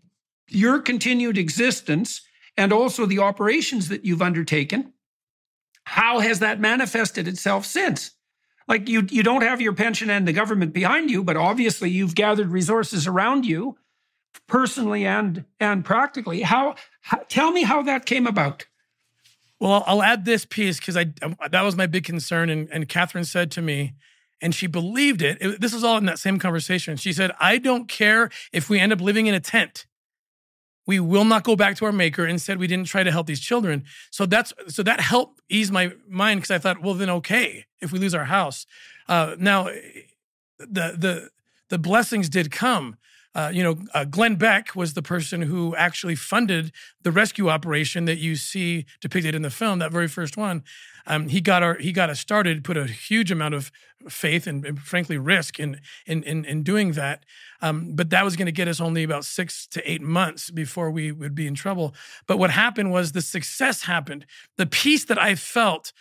your 0.47 0.79
continued 0.79 1.37
existence 1.37 2.21
and 2.55 2.71
also 2.71 3.05
the 3.05 3.19
operations 3.19 3.89
that 3.89 4.05
you've 4.05 4.21
undertaken, 4.21 4.93
how 5.85 6.19
has 6.19 6.39
that 6.39 6.59
manifested 6.59 7.27
itself 7.27 7.65
since? 7.65 8.11
Like 8.67 8.87
you, 8.87 9.05
you 9.11 9.23
don't 9.23 9.41
have 9.41 9.59
your 9.59 9.73
pension 9.73 10.09
and 10.09 10.27
the 10.27 10.33
government 10.33 10.73
behind 10.73 11.11
you, 11.11 11.23
but 11.23 11.35
obviously 11.35 11.89
you've 11.89 12.15
gathered 12.15 12.51
resources 12.51 13.07
around 13.07 13.45
you 13.45 13.77
personally 14.47 15.05
and 15.05 15.45
and 15.59 15.83
practically. 15.83 16.41
How, 16.41 16.75
how 17.01 17.17
tell 17.29 17.51
me 17.51 17.63
how 17.63 17.81
that 17.83 18.05
came 18.05 18.27
about? 18.27 18.65
Well, 19.59 19.83
I'll 19.87 20.03
add 20.03 20.25
this 20.25 20.45
piece 20.45 20.79
because 20.79 20.97
I 20.97 21.13
that 21.49 21.61
was 21.61 21.75
my 21.75 21.87
big 21.87 22.03
concern, 22.03 22.49
and 22.49 22.69
and 22.71 22.87
Catherine 22.87 23.25
said 23.25 23.51
to 23.51 23.61
me, 23.61 23.93
and 24.41 24.53
she 24.53 24.67
believed 24.67 25.21
it. 25.21 25.37
it. 25.41 25.61
This 25.61 25.73
is 25.73 25.83
all 25.83 25.97
in 25.97 26.05
that 26.05 26.19
same 26.19 26.39
conversation. 26.39 26.97
She 26.97 27.13
said, 27.13 27.31
"I 27.39 27.57
don't 27.57 27.87
care 27.87 28.29
if 28.51 28.69
we 28.69 28.79
end 28.79 28.91
up 28.91 29.01
living 29.01 29.27
in 29.27 29.33
a 29.33 29.39
tent." 29.39 29.85
we 30.85 30.99
will 30.99 31.23
not 31.23 31.43
go 31.43 31.55
back 31.55 31.75
to 31.77 31.85
our 31.85 31.91
maker 31.91 32.25
instead 32.27 32.57
we 32.57 32.67
didn't 32.67 32.87
try 32.87 33.03
to 33.03 33.11
help 33.11 33.27
these 33.27 33.39
children 33.39 33.83
so 34.11 34.25
that's 34.25 34.53
so 34.67 34.83
that 34.83 34.99
helped 34.99 35.41
ease 35.49 35.71
my 35.71 35.91
mind 36.07 36.41
because 36.41 36.51
i 36.51 36.57
thought 36.57 36.81
well 36.81 36.93
then 36.93 37.09
okay 37.09 37.65
if 37.81 37.91
we 37.91 37.99
lose 37.99 38.13
our 38.13 38.25
house 38.25 38.65
uh, 39.07 39.35
now 39.37 39.65
the 40.57 40.95
the 40.97 41.29
the 41.69 41.77
blessings 41.77 42.29
did 42.29 42.51
come 42.51 42.97
uh, 43.35 43.51
you 43.53 43.63
know, 43.63 43.77
uh, 43.93 44.05
Glenn 44.05 44.35
Beck 44.35 44.75
was 44.75 44.93
the 44.93 45.01
person 45.01 45.41
who 45.41 45.75
actually 45.75 46.15
funded 46.15 46.71
the 47.01 47.11
rescue 47.11 47.49
operation 47.49 48.05
that 48.05 48.17
you 48.17 48.35
see 48.35 48.85
depicted 49.01 49.33
in 49.33 49.41
the 49.41 49.49
film, 49.49 49.79
that 49.79 49.91
very 49.91 50.07
first 50.07 50.37
one. 50.37 50.63
Um, 51.05 51.27
he 51.27 51.41
got 51.41 51.63
our 51.63 51.75
he 51.75 51.91
got 51.91 52.09
us 52.09 52.19
started, 52.19 52.63
put 52.63 52.77
a 52.77 52.85
huge 52.85 53.31
amount 53.31 53.53
of 53.53 53.71
faith 54.09 54.47
and, 54.47 54.65
and 54.65 54.79
frankly 54.79 55.17
risk 55.17 55.59
in 55.59 55.79
in 56.05 56.23
in, 56.23 56.45
in 56.45 56.63
doing 56.63 56.93
that. 56.93 57.25
Um, 57.61 57.95
but 57.95 58.09
that 58.09 58.25
was 58.25 58.35
going 58.35 58.45
to 58.47 58.51
get 58.51 58.67
us 58.67 58.81
only 58.81 59.03
about 59.03 59.25
six 59.25 59.67
to 59.67 59.89
eight 59.89 60.01
months 60.01 60.49
before 60.49 60.91
we 60.91 61.11
would 61.11 61.35
be 61.35 61.47
in 61.47 61.55
trouble. 61.55 61.93
But 62.27 62.37
what 62.37 62.51
happened 62.51 62.91
was 62.91 63.11
the 63.11 63.21
success 63.21 63.83
happened. 63.83 64.25
The 64.57 64.65
peace 64.65 65.05
that 65.05 65.21
I 65.21 65.35
felt 65.35 65.93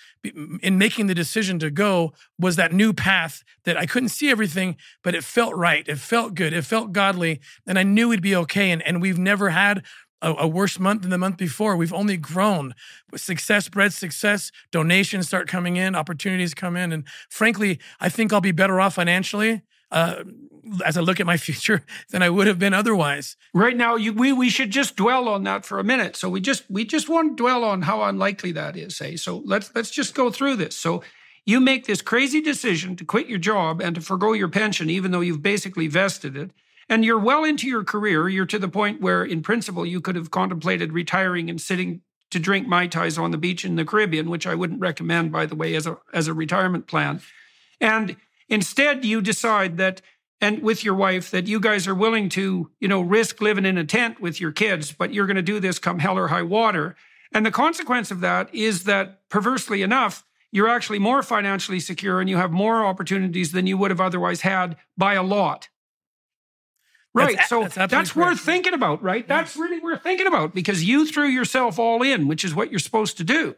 in 0.62 0.78
making 0.78 1.06
the 1.06 1.14
decision 1.14 1.58
to 1.60 1.70
go 1.70 2.12
was 2.38 2.56
that 2.56 2.72
new 2.72 2.92
path 2.92 3.42
that 3.64 3.76
I 3.76 3.86
couldn't 3.86 4.10
see 4.10 4.30
everything, 4.30 4.76
but 5.02 5.14
it 5.14 5.24
felt 5.24 5.54
right. 5.54 5.86
It 5.88 5.98
felt 5.98 6.34
good. 6.34 6.52
It 6.52 6.62
felt 6.62 6.92
godly, 6.92 7.40
and 7.66 7.78
I 7.78 7.82
knew 7.82 8.08
we'd 8.08 8.22
be 8.22 8.36
okay. 8.36 8.70
And 8.70 8.82
and 8.82 9.00
we've 9.02 9.18
never 9.18 9.50
had 9.50 9.82
a, 10.22 10.34
a, 10.40 10.48
worse 10.48 10.78
month 10.78 11.02
than 11.02 11.10
the 11.10 11.18
month 11.18 11.36
before. 11.36 11.76
We've 11.76 11.92
only 11.92 12.16
grown. 12.16 12.74
Success 13.16 13.68
breeds 13.68 13.98
success. 13.98 14.50
Donations 14.70 15.26
start 15.26 15.48
coming 15.48 15.76
in. 15.76 15.94
Opportunities 15.94 16.54
come 16.54 16.76
in. 16.76 16.92
And 16.92 17.04
frankly, 17.28 17.78
I 18.00 18.08
think 18.08 18.32
I'll 18.32 18.40
be 18.40 18.52
better 18.52 18.80
off 18.80 18.94
financially. 18.94 19.62
Uh, 19.90 20.24
as 20.86 20.96
I 20.96 21.02
look 21.02 21.20
at 21.20 21.26
my 21.26 21.36
future 21.48 21.84
than 22.10 22.22
I 22.22 22.30
would 22.30 22.46
have 22.46 22.58
been 22.58 22.72
otherwise. 22.72 23.36
Right 23.52 23.76
now, 23.76 23.96
you, 23.96 24.14
we 24.14 24.32
we 24.32 24.48
should 24.48 24.70
just 24.70 24.96
dwell 24.96 25.28
on 25.28 25.42
that 25.42 25.66
for 25.66 25.78
a 25.78 25.84
minute. 25.84 26.16
So 26.16 26.30
we 26.30 26.40
just 26.40 26.64
we 26.70 26.84
just 26.84 27.10
want 27.10 27.36
to 27.36 27.42
dwell 27.42 27.62
on 27.64 27.82
how 27.82 28.02
unlikely 28.02 28.52
that 28.52 28.76
is. 28.76 28.96
Say 28.96 29.16
so. 29.16 29.42
Let's 29.44 29.70
let's 29.74 29.90
just 29.90 30.14
go 30.14 30.30
through 30.30 30.56
this. 30.56 30.76
So 30.76 31.02
you 31.44 31.60
make 31.60 31.86
this 31.86 32.00
crazy 32.00 32.40
decision 32.40 32.96
to 32.96 33.04
quit 33.04 33.26
your 33.26 33.38
job 33.38 33.82
and 33.82 33.96
to 33.96 34.00
forego 34.00 34.32
your 34.32 34.48
pension, 34.48 34.88
even 34.88 35.10
though 35.10 35.20
you've 35.20 35.42
basically 35.42 35.88
vested 35.88 36.36
it 36.36 36.52
and 36.88 37.04
you're 37.04 37.18
well 37.18 37.44
into 37.44 37.66
your 37.66 37.84
career. 37.84 38.28
You're 38.28 38.46
to 38.46 38.58
the 38.58 38.68
point 38.68 39.00
where, 39.00 39.24
in 39.24 39.42
principle, 39.42 39.86
you 39.86 40.00
could 40.00 40.16
have 40.16 40.30
contemplated 40.30 40.92
retiring 40.92 41.48
and 41.48 41.60
sitting 41.60 42.02
to 42.30 42.38
drink 42.38 42.66
mai 42.66 42.86
tais 42.86 43.18
on 43.18 43.30
the 43.30 43.38
beach 43.38 43.64
in 43.64 43.76
the 43.76 43.84
Caribbean, 43.84 44.30
which 44.30 44.46
I 44.46 44.54
wouldn't 44.54 44.80
recommend, 44.80 45.32
by 45.32 45.46
the 45.46 45.54
way, 45.54 45.74
as 45.74 45.86
a 45.86 45.98
as 46.12 46.28
a 46.28 46.34
retirement 46.34 46.86
plan. 46.86 47.20
And 47.80 48.16
instead, 48.48 49.04
you 49.04 49.20
decide 49.20 49.76
that, 49.76 50.00
and 50.40 50.62
with 50.62 50.84
your 50.84 50.94
wife, 50.94 51.30
that 51.30 51.46
you 51.46 51.60
guys 51.60 51.86
are 51.86 51.94
willing 51.94 52.28
to, 52.30 52.70
you 52.80 52.88
know, 52.88 53.00
risk 53.00 53.40
living 53.40 53.66
in 53.66 53.76
a 53.76 53.84
tent 53.84 54.20
with 54.20 54.40
your 54.40 54.52
kids, 54.52 54.92
but 54.92 55.12
you're 55.12 55.26
going 55.26 55.36
to 55.36 55.42
do 55.42 55.60
this 55.60 55.78
come 55.78 55.98
hell 55.98 56.18
or 56.18 56.28
high 56.28 56.42
water. 56.42 56.96
And 57.32 57.46
the 57.46 57.50
consequence 57.50 58.10
of 58.10 58.20
that 58.20 58.54
is 58.54 58.84
that, 58.84 59.28
perversely 59.28 59.82
enough, 59.82 60.24
you're 60.50 60.68
actually 60.68 60.98
more 60.98 61.22
financially 61.22 61.80
secure 61.80 62.20
and 62.20 62.28
you 62.28 62.36
have 62.36 62.52
more 62.52 62.84
opportunities 62.84 63.52
than 63.52 63.66
you 63.66 63.78
would 63.78 63.90
have 63.90 64.00
otherwise 64.00 64.42
had 64.42 64.76
by 64.96 65.14
a 65.14 65.22
lot. 65.22 65.68
Right. 67.14 67.36
That's, 67.36 67.48
so 67.48 67.68
that's, 67.68 67.90
that's 67.90 68.16
worth 68.16 68.40
thinking 68.40 68.72
about, 68.72 69.02
right? 69.02 69.26
That's 69.28 69.54
really 69.56 69.80
worth 69.80 70.02
thinking 70.02 70.26
about 70.26 70.54
because 70.54 70.82
you 70.82 71.06
threw 71.06 71.26
yourself 71.26 71.78
all 71.78 72.02
in, 72.02 72.26
which 72.26 72.44
is 72.44 72.54
what 72.54 72.70
you're 72.70 72.80
supposed 72.80 73.18
to 73.18 73.24
do. 73.24 73.54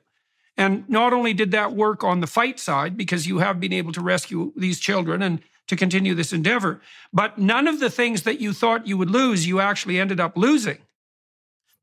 And 0.56 0.88
not 0.88 1.12
only 1.12 1.34
did 1.34 1.50
that 1.52 1.72
work 1.72 2.02
on 2.02 2.20
the 2.20 2.26
fight 2.26 2.58
side, 2.58 2.96
because 2.96 3.26
you 3.26 3.38
have 3.38 3.60
been 3.60 3.72
able 3.72 3.92
to 3.92 4.00
rescue 4.00 4.52
these 4.56 4.80
children 4.80 5.22
and 5.22 5.40
to 5.68 5.76
continue 5.76 6.14
this 6.14 6.32
endeavor, 6.32 6.80
but 7.12 7.38
none 7.38 7.66
of 7.66 7.80
the 7.80 7.90
things 7.90 8.22
that 8.22 8.40
you 8.40 8.52
thought 8.52 8.86
you 8.86 8.98
would 8.98 9.10
lose, 9.10 9.46
you 9.46 9.60
actually 9.60 9.98
ended 9.98 10.20
up 10.20 10.36
losing. 10.36 10.78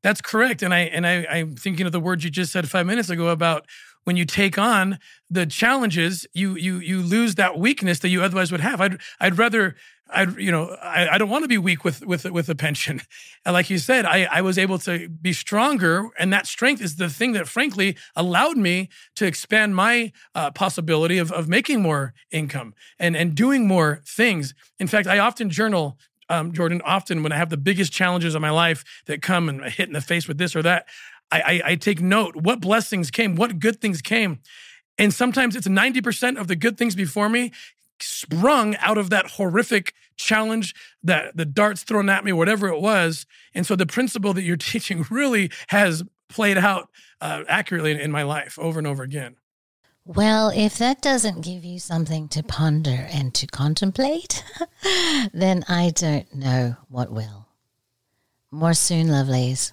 That's 0.02 0.20
correct. 0.20 0.62
And 0.62 0.74
I 0.74 0.80
and 0.80 1.06
I, 1.06 1.26
I'm 1.30 1.54
thinking 1.54 1.86
of 1.86 1.92
the 1.92 2.00
words 2.00 2.24
you 2.24 2.30
just 2.30 2.52
said 2.52 2.68
five 2.68 2.86
minutes 2.86 3.08
ago 3.08 3.28
about 3.28 3.66
when 4.04 4.16
you 4.16 4.24
take 4.24 4.58
on 4.58 4.98
the 5.30 5.46
challenges, 5.46 6.26
you 6.32 6.56
you 6.56 6.78
you 6.78 7.00
lose 7.00 7.36
that 7.36 7.58
weakness 7.58 7.98
that 8.00 8.08
you 8.08 8.22
otherwise 8.22 8.50
would 8.50 8.60
have. 8.60 8.80
I'd 8.80 9.00
I'd 9.20 9.38
rather 9.38 9.76
I 10.12 10.24
you 10.24 10.50
know 10.50 10.76
I, 10.82 11.08
I 11.10 11.18
don't 11.18 11.30
want 11.30 11.44
to 11.44 11.48
be 11.48 11.58
weak 11.58 11.84
with 11.84 12.04
with 12.04 12.24
with 12.24 12.48
a 12.48 12.54
pension. 12.54 13.02
And 13.44 13.54
like 13.54 13.70
you 13.70 13.78
said, 13.78 14.04
I 14.04 14.28
I 14.30 14.40
was 14.40 14.56
able 14.56 14.78
to 14.80 15.08
be 15.08 15.32
stronger, 15.32 16.08
and 16.16 16.32
that 16.32 16.46
strength 16.46 16.80
is 16.80 16.94
the 16.94 17.08
thing 17.08 17.32
that 17.32 17.48
frankly 17.48 17.96
allowed 18.14 18.56
me 18.56 18.88
to 19.16 19.26
expand 19.26 19.74
my 19.74 20.12
uh, 20.34 20.52
possibility 20.52 21.18
of 21.18 21.32
of 21.32 21.48
making 21.48 21.82
more 21.82 22.14
income 22.30 22.74
and 23.00 23.16
and 23.16 23.34
doing 23.34 23.66
more 23.66 24.00
things. 24.06 24.54
In 24.78 24.86
fact, 24.86 25.08
I 25.08 25.18
often 25.18 25.50
journal. 25.50 25.98
Um, 26.28 26.52
Jordan, 26.52 26.80
often 26.84 27.22
when 27.22 27.32
I 27.32 27.36
have 27.36 27.50
the 27.50 27.58
biggest 27.58 27.92
challenges 27.92 28.34
of 28.34 28.40
my 28.40 28.48
life 28.48 28.84
that 29.04 29.20
come 29.20 29.50
and 29.50 29.62
hit 29.64 29.88
in 29.88 29.92
the 29.92 30.00
face 30.00 30.26
with 30.26 30.38
this 30.38 30.56
or 30.56 30.62
that, 30.62 30.86
I, 31.32 31.40
I, 31.40 31.62
I 31.72 31.74
take 31.76 32.00
note 32.00 32.36
what 32.36 32.60
blessings 32.60 33.10
came, 33.10 33.34
what 33.34 33.58
good 33.58 33.80
things 33.80 34.02
came. 34.02 34.40
And 34.98 35.12
sometimes 35.12 35.56
it's 35.56 35.66
90% 35.66 36.38
of 36.38 36.46
the 36.46 36.56
good 36.56 36.76
things 36.76 36.94
before 36.94 37.28
me 37.28 37.50
sprung 38.00 38.76
out 38.76 38.98
of 38.98 39.10
that 39.10 39.26
horrific 39.32 39.94
challenge, 40.16 40.74
that 41.02 41.36
the 41.36 41.44
darts 41.44 41.82
thrown 41.82 42.08
at 42.08 42.24
me, 42.24 42.32
whatever 42.32 42.68
it 42.68 42.80
was. 42.80 43.26
And 43.54 43.66
so 43.66 43.76
the 43.76 43.86
principle 43.86 44.32
that 44.34 44.42
you're 44.42 44.56
teaching 44.72 45.06
really 45.10 45.50
has 45.68 46.04
played 46.28 46.58
out 46.58 46.90
uh, 47.20 47.44
accurately 47.48 47.92
in, 47.92 47.98
in 47.98 48.10
my 48.10 48.22
life 48.22 48.58
over 48.58 48.78
and 48.78 48.86
over 48.86 49.02
again. 49.02 49.36
Well, 50.04 50.50
if 50.54 50.78
that 50.78 51.00
doesn't 51.00 51.44
give 51.44 51.64
you 51.64 51.78
something 51.78 52.26
to 52.28 52.42
ponder 52.42 53.06
and 53.12 53.32
to 53.34 53.46
contemplate, 53.46 54.42
then 55.32 55.64
I 55.68 55.92
don't 55.94 56.34
know 56.34 56.76
what 56.88 57.12
will. 57.12 57.46
More 58.50 58.74
soon, 58.74 59.06
lovelies. 59.06 59.72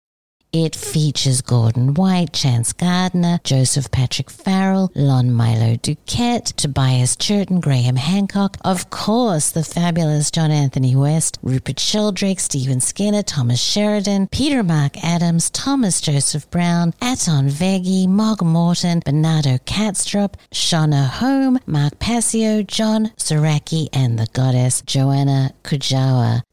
It 0.53 0.75
features 0.75 1.39
Gordon 1.41 1.93
White, 1.93 2.33
Chance 2.33 2.73
Gardner, 2.73 3.39
Joseph 3.45 3.89
Patrick 3.89 4.29
Farrell, 4.29 4.91
Lon 4.95 5.31
Milo 5.31 5.77
DuQuette, 5.77 6.53
Tobias 6.57 7.15
Churton, 7.15 7.61
Graham 7.61 7.95
Hancock, 7.95 8.57
of 8.65 8.89
course, 8.89 9.51
the 9.51 9.63
fabulous 9.63 10.29
John 10.29 10.51
Anthony 10.51 10.93
West, 10.93 11.39
Rupert 11.41 11.79
Sheldrake, 11.79 12.41
Stephen 12.41 12.81
Skinner, 12.81 13.23
Thomas 13.23 13.61
Sheridan, 13.61 14.27
Peter 14.27 14.61
Mark 14.61 15.01
Adams, 15.01 15.49
Thomas 15.51 16.01
Joseph 16.01 16.49
Brown, 16.51 16.93
Aton 17.01 17.47
Veggie, 17.47 18.09
Mogg 18.09 18.41
Morgan, 18.41 19.01
Bernardo 19.05 19.57
Kastrup, 19.59 20.33
Shauna 20.51 21.07
Home, 21.07 21.59
Mark 21.65 21.97
Passio, 21.99 22.61
John 22.61 23.13
Saraki, 23.15 23.87
and 23.93 24.19
the 24.19 24.27
goddess 24.33 24.81
Joanna 24.81 25.53
Kujawa. 25.63 26.41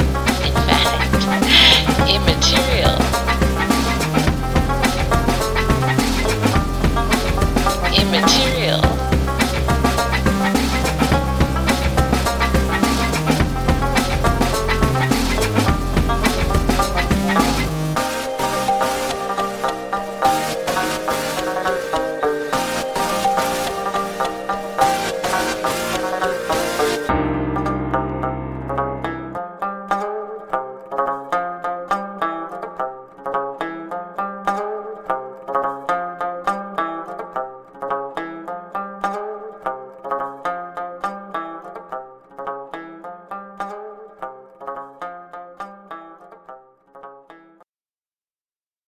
up. 0.00 0.21